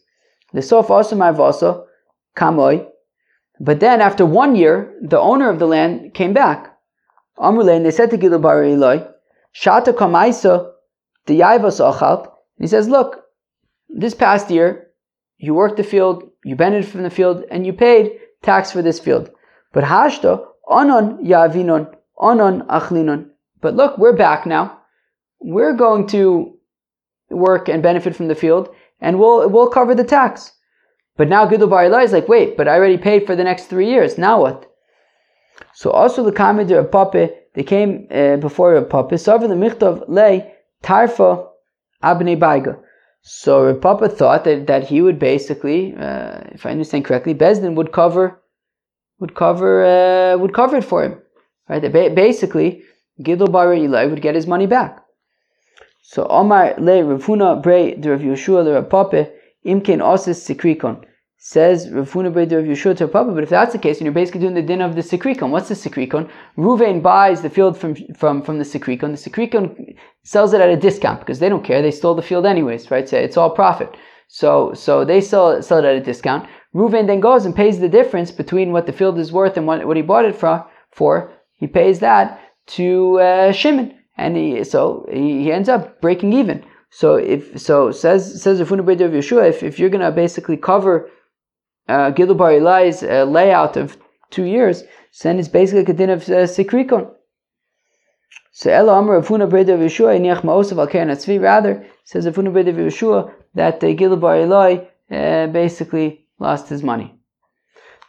[0.54, 1.86] The sof also marvaso
[2.36, 2.88] kamoy.
[3.60, 6.76] But then after one year, the owner of the land came back.
[7.38, 9.06] Amrule, and they said to Gidul Bar Eloi,
[9.54, 10.72] Shata kamaisa
[11.26, 12.32] the yaivas achal.
[12.58, 13.24] He says, look,
[13.90, 14.88] this past year,
[15.38, 19.00] you worked the field, you benefited from the field, and you paid tax for this
[19.00, 19.30] field.
[19.74, 23.30] But hashta onon yavinon onon achlinon.
[23.62, 24.80] But look, we're back now.
[25.40, 26.58] We're going to
[27.30, 28.70] work and benefit from the field,
[29.00, 30.52] and we'll we'll cover the tax.
[31.18, 33.66] But now Gidul Bar Eli is like, wait, but I already paid for the next
[33.66, 34.18] three years.
[34.18, 34.72] Now what?
[35.74, 39.18] So also the comment of Pape, they came uh, before Pape.
[39.18, 41.48] So the michtov lay tarfa
[42.04, 42.78] abnei baiga.
[43.28, 47.92] So Papa thought that, that he would basically, uh, if I understand correctly, Bezdin would
[47.92, 48.40] cover
[49.20, 51.22] would cover uh, would cover it for him,
[51.68, 51.82] right?
[51.82, 52.84] Ba- basically,
[53.22, 55.05] Gidol Bar Eli would get his money back.
[56.08, 59.28] So Omar le Ravuna Bre de Rav Yeshua le Rav
[59.66, 61.04] Imken Osis Sikrikon.
[61.36, 64.14] Says Ravuna Bre de Rav Yeshua to Papa, but if that's the case, and you're
[64.14, 66.30] basically doing the din of the Sikrikon, what's the Sikrikon?
[66.60, 69.18] Ruvain buys the field from from from the Sikrikon.
[69.18, 72.46] The Sikrikon sells it at a discount because they don't care; they stole the field
[72.46, 73.10] anyways, right?
[73.10, 73.98] So it's all profit.
[74.28, 76.48] So so they sell sell it at a discount.
[76.76, 79.88] Ruvain then goes and pays the difference between what the field is worth and what,
[79.88, 80.68] what he bought it for.
[80.92, 82.40] For he pays that
[82.78, 86.64] to uh, Shimon and he, so he, he ends up breaking even.
[86.90, 91.10] So if so says says the Funabed of Yeshua, if, if you're gonna basically cover
[91.90, 93.98] uh, Gidul Bar Eli's uh, layout of
[94.32, 94.84] two years,
[95.22, 97.12] then it's basically a din of uh, Sikrikon.
[98.52, 102.76] So Ella Amr Funabed of Yeshua Iniach Ma'osav Al Atzvi rather says the Funabed of
[102.76, 107.15] Yeshua that uh, Gidul Bar Eli uh, basically lost his money.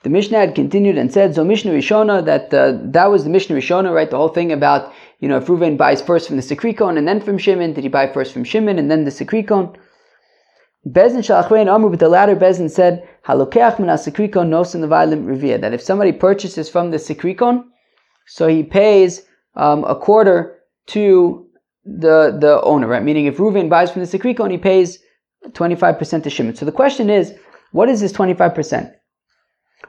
[0.07, 3.57] The Mishnah had continued and said, so Mishnah Rishona, that uh, that was the Mishnah
[3.57, 4.09] Rishona, right?
[4.09, 7.21] The whole thing about, you know, if Reuven buys first from the Sikrikon and then
[7.21, 9.75] from Shimon, did he buy first from Shimon and then the Sikrikon?
[10.87, 15.27] Bezin Shalachwein Amru, but the latter Bezin said, Halokeach min Sikrikon nos in the violent
[15.27, 17.65] revia, that if somebody purchases from the Sikrikon,
[18.29, 19.23] so he pays
[19.57, 21.49] um, a quarter to
[21.85, 23.03] the, the owner, right?
[23.03, 25.01] Meaning if Reuven buys from the Sikrikon, he pays
[25.49, 26.55] 25% to Shimon.
[26.55, 27.35] So the question is,
[27.73, 28.93] what is this 25%?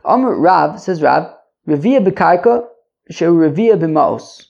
[0.06, 1.34] Omer Rav, says Rav,
[1.68, 2.66] Revia b'karka,
[3.12, 4.46] she'u Revia b'maos.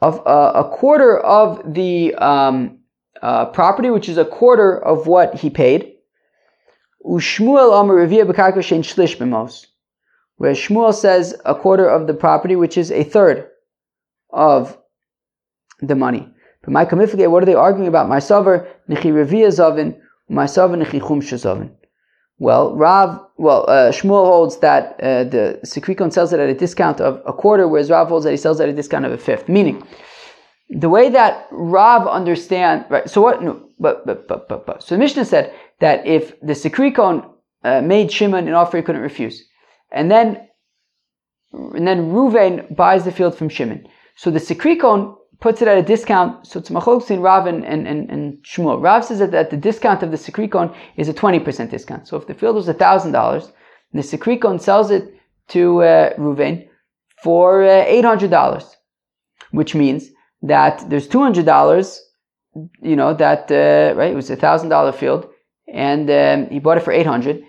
[0.00, 2.80] Of uh, a quarter of the um,
[3.20, 5.92] uh, property, which is a quarter of what he paid.
[7.04, 9.66] Ushmuel Omer Revia b'karka she'en shlish b'maos.
[10.36, 13.48] Where Shmuel says a quarter of the property, which is a third
[14.30, 14.76] of
[15.80, 16.28] the money.
[16.62, 18.08] But my kamifige, what are they arguing about?
[18.08, 21.70] My sover, nechi revia oven, my sover, nechi chum shazovin.
[22.42, 27.00] Well, Rav, well, uh, Shmuel holds that uh, the Sikrikon sells it at a discount
[27.00, 29.16] of a quarter, whereas Rav holds that he sells it at a discount of a
[29.16, 29.48] fifth.
[29.48, 29.86] Meaning,
[30.68, 33.08] the way that Rav understand, right?
[33.08, 33.44] So what?
[33.44, 34.82] No, but but but but but.
[34.82, 37.30] So the Mishnah said that if the Sikrikon
[37.62, 39.40] uh, made Shimon an offer he couldn't refuse,
[39.92, 40.48] and then
[41.52, 43.86] and then Ruvain buys the field from Shimon.
[44.16, 46.46] So the Sikrikon puts it at a discount.
[46.46, 48.80] So it's machlok between Rav and, and, and, and Shmuel.
[48.80, 52.06] Rav says that, that the discount of the Sikrikon is a 20% discount.
[52.06, 53.52] So if the field was $1,000,
[53.92, 55.14] the Sikrikon sells it
[55.48, 56.14] to uh,
[57.22, 58.76] for uh, $800,
[59.50, 60.10] which means
[60.42, 61.98] that there's $200,
[62.80, 65.28] you know, that, uh, right, it was a $1,000 field,
[65.66, 67.44] and um, he bought it for 800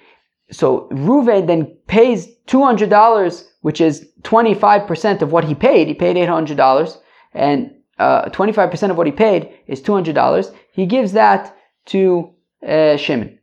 [0.52, 5.88] So Ruvain then pays $200, which is 25% of what he paid.
[5.88, 6.98] He paid $800,
[7.34, 12.34] and uh, 25% of what he paid is $200, he gives that to
[12.68, 13.40] uh, Shimon.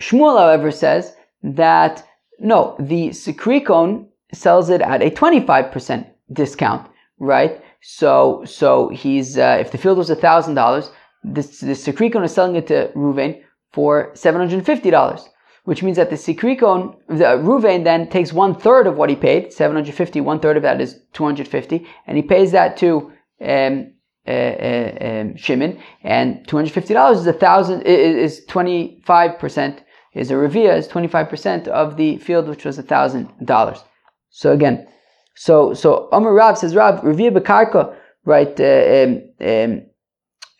[0.00, 2.04] Shmuel, however, says that
[2.38, 7.60] no, the Sikrikon sells it at a 25% discount, right?
[7.80, 10.90] So, so he's, uh, if the field was $1,000,
[11.24, 15.28] the, the Sikrikon is selling it to Ruvain for $750
[15.68, 19.52] which means that the Sikrikon, the Ruvain then takes one third of what he paid,
[19.52, 23.92] 750, one third of that is 250, and he pays that to um,
[24.26, 29.80] uh, uh, um, Shimon, and $250 is a thousand, is 25%,
[30.14, 33.84] is a Revia, is 25% of the field, which was a thousand dollars.
[34.30, 34.88] So again,
[35.34, 39.82] so, so Amar Rav says, Rav, Revia Bekarka, right, uh, um, um,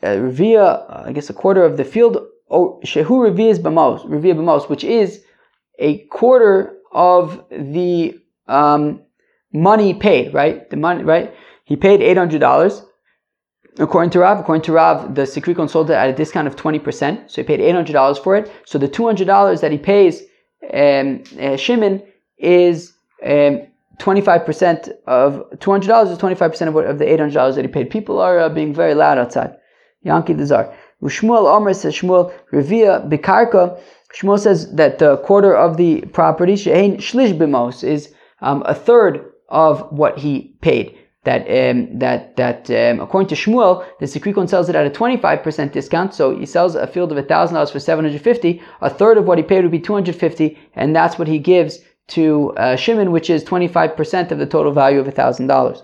[0.02, 2.18] uh, Revia, I guess a quarter of the field
[2.48, 5.22] or shehu revias b'mos, revia b'mos, which is
[5.78, 9.02] a quarter of the um,
[9.52, 10.68] money paid, right?
[10.70, 11.34] The money, right?
[11.64, 12.82] He paid eight hundred dollars.
[13.78, 17.30] According to Rav, according to Rav, the Sikrikon sold it at a discount of 20%,
[17.30, 18.50] so he paid $800 for it.
[18.64, 20.22] So the $200 that he pays
[20.74, 22.02] um, uh, Shimon
[22.38, 22.92] is
[23.24, 23.68] um,
[23.98, 27.90] 25% of $200 is 25% of, what, of the $800 that he paid.
[27.90, 29.56] People are uh, being very loud outside.
[30.02, 30.74] Yankee the Czar.
[31.02, 33.80] Shmuel Omer says Shmuel Revia Bikarka.
[34.14, 39.32] Shmuel says that the quarter of the property, Shein Shlish Bimos, is um, a third
[39.48, 40.96] of what he paid.
[41.24, 45.72] That um, that that um, according to Shmuel, the Sikrikon sells it at a 25%
[45.72, 46.14] discount.
[46.14, 48.62] So he sells a field of thousand dollars for 750.
[48.80, 52.52] A third of what he paid would be 250, and that's what he gives to
[52.56, 55.82] uh, Shimon, which is 25% of the total value of thousand dollars.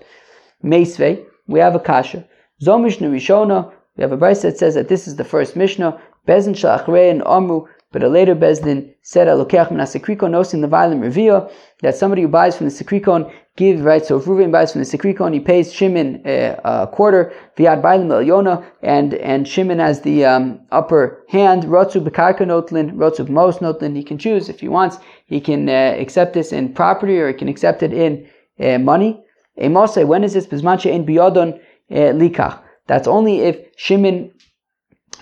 [0.63, 2.27] Meisve, we have a kasha.
[2.63, 6.01] Zomishna Rishona, we have a verse that says that this is the first Mishnah.
[6.27, 11.49] Shalachrei and Amru, but a later Bezdin said, Alokech Minasekrikon, nosin the violent reveal,
[11.81, 14.05] that somebody who buys from the Sikrikon gives, right?
[14.05, 18.09] So if Reuven buys from the Sikrikon, he pays Shimon uh, a quarter, Viad Bailim
[18.25, 23.95] Yona, and, and Shimon has the um, upper hand, Rotsu Bekarka Notlin, Rotsu Mos Notlin,
[23.95, 27.33] he can choose if he wants, he can uh, accept this in property or he
[27.33, 28.27] can accept it in
[28.59, 29.23] uh, money.
[29.57, 30.47] Emose, when is this?
[30.47, 31.57] Bismanche in Biyodon
[31.91, 32.61] uh, Likach.
[32.87, 34.31] That's only if Shimon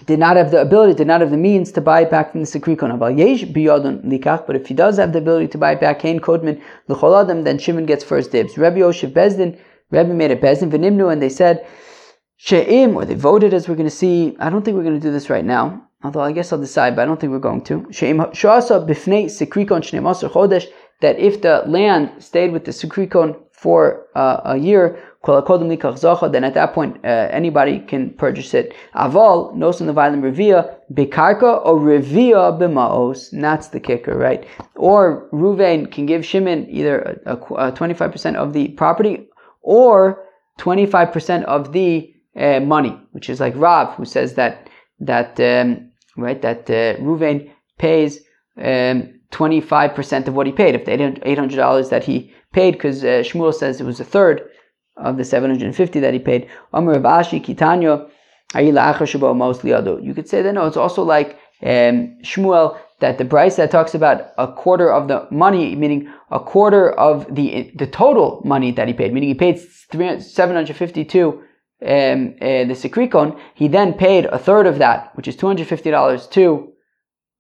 [0.06, 2.42] did not have the ability, did not have the means to buy it back from
[2.42, 2.98] the Sikrikon.
[3.00, 8.04] But if he does have the ability to buy it back, Kodman then Shimon gets
[8.04, 8.58] first dibs.
[8.58, 9.60] Rabbi Oshev Bezdin,
[9.92, 11.66] Rabbi made a Bezdin Venimnu, and they said,
[12.38, 14.36] She'im, or they voted as we're going to see.
[14.40, 16.96] I don't think we're going to do this right now, although I guess I'll decide,
[16.96, 17.88] but I don't think we're going to.
[17.92, 20.66] She'im Bifnei Sikrikon Chodesh,
[21.00, 26.74] that if the land stayed with the Sikrikon for uh, a year, then at that
[26.74, 28.74] point uh, anybody can purchase it.
[28.96, 33.30] Aval, nos in the violin revia, bekarka or revia b'maos.
[33.32, 34.46] That's the kicker, right?
[34.76, 39.30] Or Ruvain can give Shimon either a, a, a 25% of the property
[39.62, 40.26] or
[40.60, 44.70] 25% of the uh, money, which is like Rav, who says that
[45.00, 48.20] that um, right that uh, Ruvain pays
[48.58, 50.76] um, 25% of what he paid.
[50.76, 54.48] If the $800 that he paid, because uh, Shmuel says it was a third,
[54.98, 56.48] of the 750 that he paid.
[56.74, 58.10] Kitanyo,
[60.04, 63.96] You could say that no, it's also like um, Shmuel that the price that talks
[63.96, 68.88] about a quarter of the money, meaning a quarter of the the total money that
[68.88, 71.44] he paid, meaning he paid 752
[71.84, 76.74] um, uh, the Sikrikon, he then paid a third of that, which is $250 to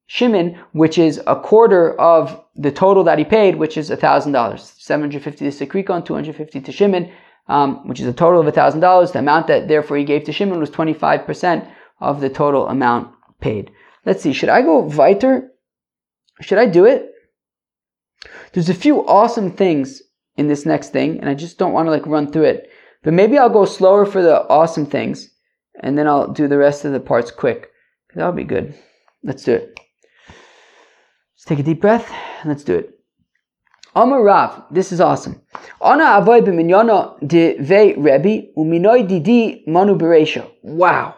[0.08, 4.60] Shimon, which is a quarter of the total that he paid, which is $1,000.
[4.60, 7.10] 750 to Sikrikon, 250 to Shimon
[7.48, 9.12] um, which is a total of $1,000.
[9.12, 11.70] The amount that therefore he gave to Shimon was 25%
[12.00, 13.72] of the total amount paid.
[14.06, 15.52] Let's see, should I go weiter?
[16.42, 17.10] Should I do it?
[18.54, 20.02] There's a few awesome things
[20.38, 22.70] in this next thing, and I just don't want to like run through it.
[23.04, 25.30] But maybe I'll go slower for the awesome things,
[25.82, 27.70] and then I'll do the rest of the parts quick.
[28.16, 28.76] That'll be good.
[29.24, 29.80] Let's do it.
[30.28, 33.03] Let's take a deep breath, and let's do it.
[33.96, 35.40] Amar Rav, this is awesome.
[35.80, 40.50] Ana avoy b'minyana de ve Rebbe uminoy didi manu beresha.
[40.64, 41.16] Wow.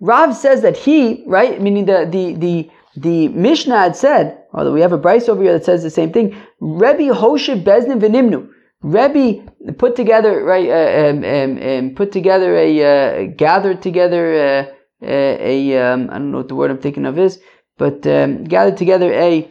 [0.00, 4.80] Rav says that he, right, meaning the the the the Mishnah had said, although we
[4.80, 6.36] have a Braisa over here that says the same thing.
[6.60, 8.48] Rebbe Hoshe Bezdin v'nimnu.
[8.82, 14.72] Rebbe put together, right, uh, um, um, um, put together a uh, gathered together uh,
[15.02, 17.40] a, a um, I don't know what the word I'm thinking of is,
[17.78, 19.48] but um, gathered together a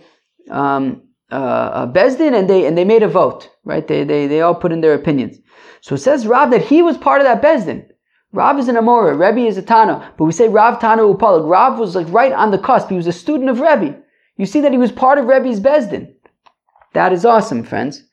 [0.51, 1.01] um,
[1.31, 3.87] uh, Bezdin and they and they made a vote, right?
[3.87, 5.37] They, they they all put in their opinions.
[5.81, 7.87] So it says Rav that he was part of that Bezdin.
[8.31, 11.49] Rav is an Amora, Rebbe is a Tana, but we say Rav Tana Upalag.
[11.49, 12.89] Rav was like right on the cusp.
[12.89, 13.97] He was a student of Rebbe.
[14.37, 16.13] You see that he was part of Rebbe's Bezdin.
[16.93, 18.03] That is awesome, friends.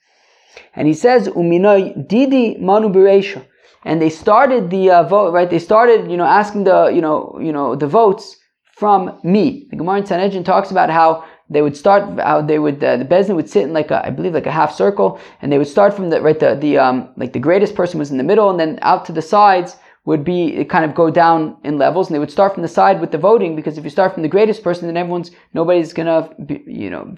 [0.75, 3.41] And he says Uminoy Didi Manu.
[3.85, 5.49] And they started the uh, vote, right?
[5.49, 8.37] They started, you know, asking the, you know, you know, the votes
[8.77, 9.67] from me.
[9.69, 13.05] The Gemara in Sanhedrin talks about how they would start how they would uh, the
[13.05, 15.67] bezin would sit in like a I believe like a half circle, and they would
[15.67, 18.49] start from the right the the um like the greatest person was in the middle,
[18.49, 22.15] and then out to the sides would be kind of go down in levels, and
[22.15, 24.29] they would start from the side with the voting because if you start from the
[24.29, 27.15] greatest person, then everyone's nobody's gonna be, you know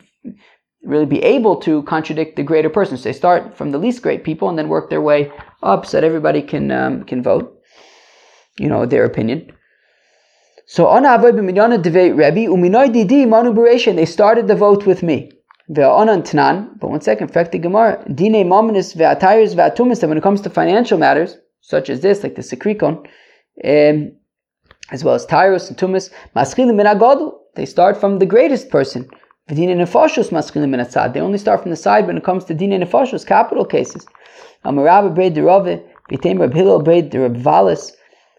[0.86, 2.97] really be able to contradict the greater person.
[2.97, 5.31] So they start from the least great people and then work their way
[5.63, 7.59] up so that everybody can um, can vote,
[8.57, 9.51] you know, their opinion.
[10.68, 13.95] So on avoid b'minyana devei Rebbe uminoy didi manu beresha.
[13.95, 15.32] They started the vote with me.
[15.70, 16.80] Ve'onan tnan.
[16.80, 20.01] But one second, fact the Gemara dine mominus ve'atayers ve'atumis.
[20.01, 23.05] That when it comes to financial matters such as this, like the sikrikon,
[23.63, 24.11] um,
[24.91, 29.07] as well as tyrus and tumis, maschilim min They start from the greatest person.
[29.49, 32.72] V'dine nefashos maschilim min They only start from the side when it comes to dine
[32.72, 34.05] nefashos, capital cases.
[34.63, 35.84] Amarabba braid derove.
[36.11, 37.91] V'tem Rab Hillel braid derab valis.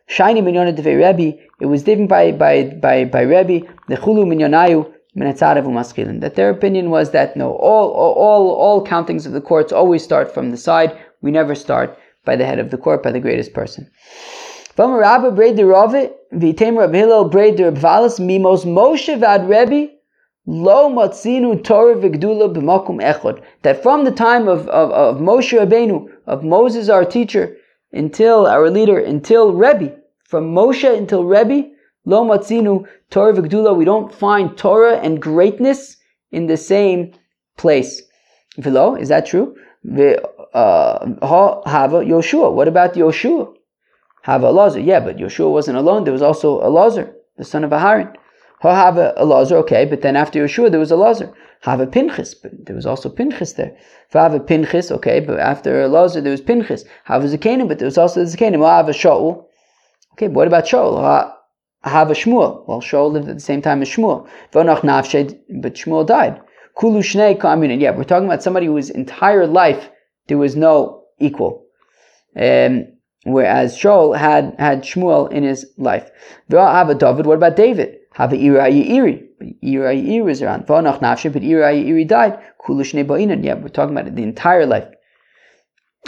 [0.06, 1.38] Shiny minyona devei Rebbe.
[1.60, 4.92] It was given by by by by Rebbe the chulu minyonayu.
[5.18, 10.32] That their opinion was that no, all all all countings of the courts always start
[10.32, 10.94] from the side.
[11.22, 13.90] We never start by the head of the court, by the greatest person.
[14.76, 14.84] That
[23.82, 27.56] from the time of, of, of Moshe Rabbeinu, of Moses our teacher,
[27.92, 31.70] until our leader, until Rebbe, from Moshe until Rebbe,
[32.04, 35.96] Lo Matzinu Torah Vigdula, we don't find Torah and greatness
[36.30, 37.12] in the same
[37.56, 38.02] place.
[38.58, 39.54] Velo, is that true?
[40.54, 42.52] Uh, Hava Yoshua.
[42.52, 43.52] What about Yoshua?
[44.22, 44.84] Hava Elazar.
[44.84, 46.04] Yeah, but Yoshua wasn't alone.
[46.04, 48.14] There was also a Elazar, the son of Aharon.
[48.60, 51.32] Have a Elazar, okay, but then after Yeshua there was Elazar.
[51.60, 53.76] Have a Pinchas, but there was also Pinchas there.
[54.12, 56.84] Have a Pinchas, okay, but after Elazar there was Pinchas.
[57.04, 58.66] Have a Zakanim, but there was also the Zakanim.
[58.66, 59.46] Have a Shaul.
[60.14, 61.32] Okay, but what about Shaul?
[61.84, 62.66] Have a Shmuel.
[62.66, 64.28] Well, Shaul lived at the same time as Shmuel.
[64.50, 66.40] But Shmuel died.
[66.76, 67.80] Kulu Shnei.
[67.80, 69.90] Yeah, we're talking about somebody whose entire life
[70.26, 71.64] there was no equal.
[72.34, 72.86] Um,
[73.24, 76.10] whereas Shaul had, had Shmuel in his life.
[76.50, 77.26] Have a David.
[77.26, 77.98] What about David?
[78.16, 79.28] Have Ira Iri.
[79.62, 80.66] Ira Iri is around.
[80.66, 82.38] Vanach Nafshe, but Ira Iri died.
[82.64, 83.44] Kulushnei Ba'inan.
[83.44, 84.88] Yeah, we're talking about it, the entire life.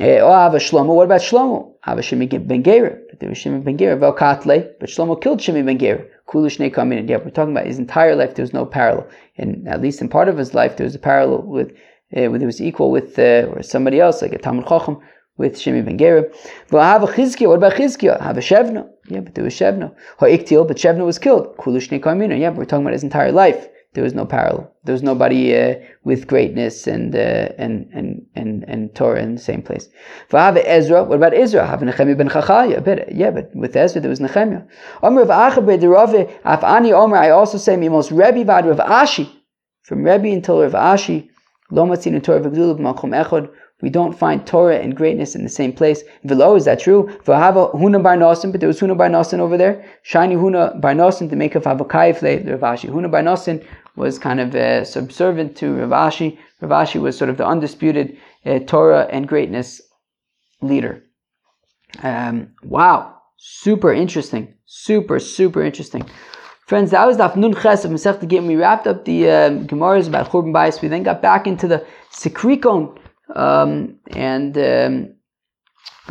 [0.01, 0.95] Eh, oh, have a Shlomo.
[0.95, 1.75] What about Shlomo?
[1.83, 2.97] Have a Shimi ben Gera.
[3.11, 3.95] But there was Shimi ben Gera.
[3.99, 4.71] Velkatle.
[4.81, 6.03] But Shlomo killed Shimi ben Gera.
[6.27, 7.07] Kulushnei Kamin.
[7.07, 8.37] Yeah, we're talking about his entire life.
[8.37, 9.07] There was no parallel.
[9.37, 11.73] And at least in part of his life, there was a parallel with,
[12.17, 14.99] uh, with it was equal with uh, or somebody else, like a Talmud Chacham
[15.39, 16.25] with Shimi ben Gera.
[16.73, 17.49] have a Chizkiah.
[17.49, 18.21] What about Chizkiah?
[18.21, 18.89] Have a Shevna.
[19.09, 19.95] Yeah, but there was Shevna.
[20.19, 21.57] Ha'iktil, but Shevna was killed.
[21.57, 22.39] Kulushni Karmina.
[22.39, 23.69] Yeah, but we're talking about his entire life.
[23.95, 24.71] There was no parallel.
[24.85, 29.41] There was nobody uh, with greatness and, uh, and and and and Torah in the
[29.41, 29.89] same place.
[30.31, 31.05] V'have Ezra.
[31.05, 31.67] What about Ezra?
[31.67, 32.85] Have Nehemiah ben Chachaya.
[32.85, 34.63] But yeah, but with Ezra there was Nehemiah.
[35.03, 37.17] Omer of Achabe derave afani Omer.
[37.17, 39.31] I also say Mimos Rebbe vad Rav Ashi.
[39.83, 41.31] From Rebbe until Rav Ashi.
[43.81, 46.03] We don't find Torah and greatness in the same place.
[46.25, 47.07] Velo, is that true?
[47.25, 49.85] V'hava Huna bar Nosin, but there was Huna bar Nosin over there.
[50.03, 52.89] Shiny Huna bar Nosin to make of Havakayif the Rav Ashi.
[52.91, 53.65] Huna bar Nosin
[53.97, 56.39] was kind of uh, subservient to Rav Ashi.
[56.63, 59.81] Ravashi was sort of the undisputed uh, Torah and greatness
[60.61, 61.05] leader.
[62.03, 66.09] Um, wow, super interesting, super super interesting.
[66.69, 68.47] Friends, that was the Nun Ches of Masech Gittin.
[68.47, 70.83] We wrapped up the uh, Gemaras about Churban Bayis.
[70.83, 72.95] We then got back into the Sikrikon
[73.35, 75.15] um, and um,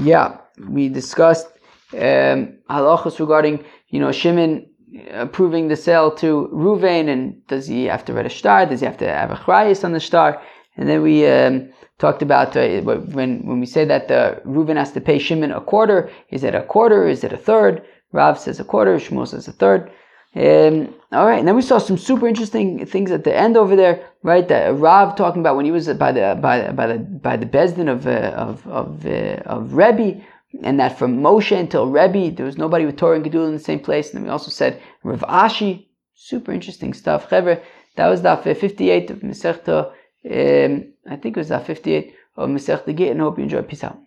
[0.02, 0.38] yeah,
[0.68, 1.48] we discussed
[1.94, 4.68] um, halachas regarding you know Shimon
[5.12, 8.66] approving the sale to Ruvain, and does he have to read a shtar?
[8.66, 10.42] Does he have to have a chrayas on the shtar?
[10.76, 14.92] And then we um, talked about uh, when when we say that the Reuven has
[14.94, 16.10] to pay Shimon a quarter.
[16.30, 17.08] Is it a quarter?
[17.08, 17.84] Is it a third?
[18.12, 18.96] Rav says a quarter.
[18.98, 19.92] Shmuel says a third.
[20.38, 23.76] Um, all right, and then we saw some super interesting things at the end over
[23.76, 24.48] there, right?
[24.48, 27.90] That Rav talking about when he was by the by by the by the bezdin
[27.92, 30.22] of uh, of of uh, of Rebbe,
[30.62, 33.60] and that from Moshe until Rebbe there was nobody with Torah and Gedul in the
[33.60, 34.10] same place.
[34.10, 37.30] And then we also said Rav Ashi, super interesting stuff.
[37.30, 37.64] Chaver,
[37.96, 39.92] that was the 58 of Masechta.
[40.30, 43.64] Um, I think it was the 58 of Masechta Git, and hope you enjoy.
[43.64, 43.98] Peace out.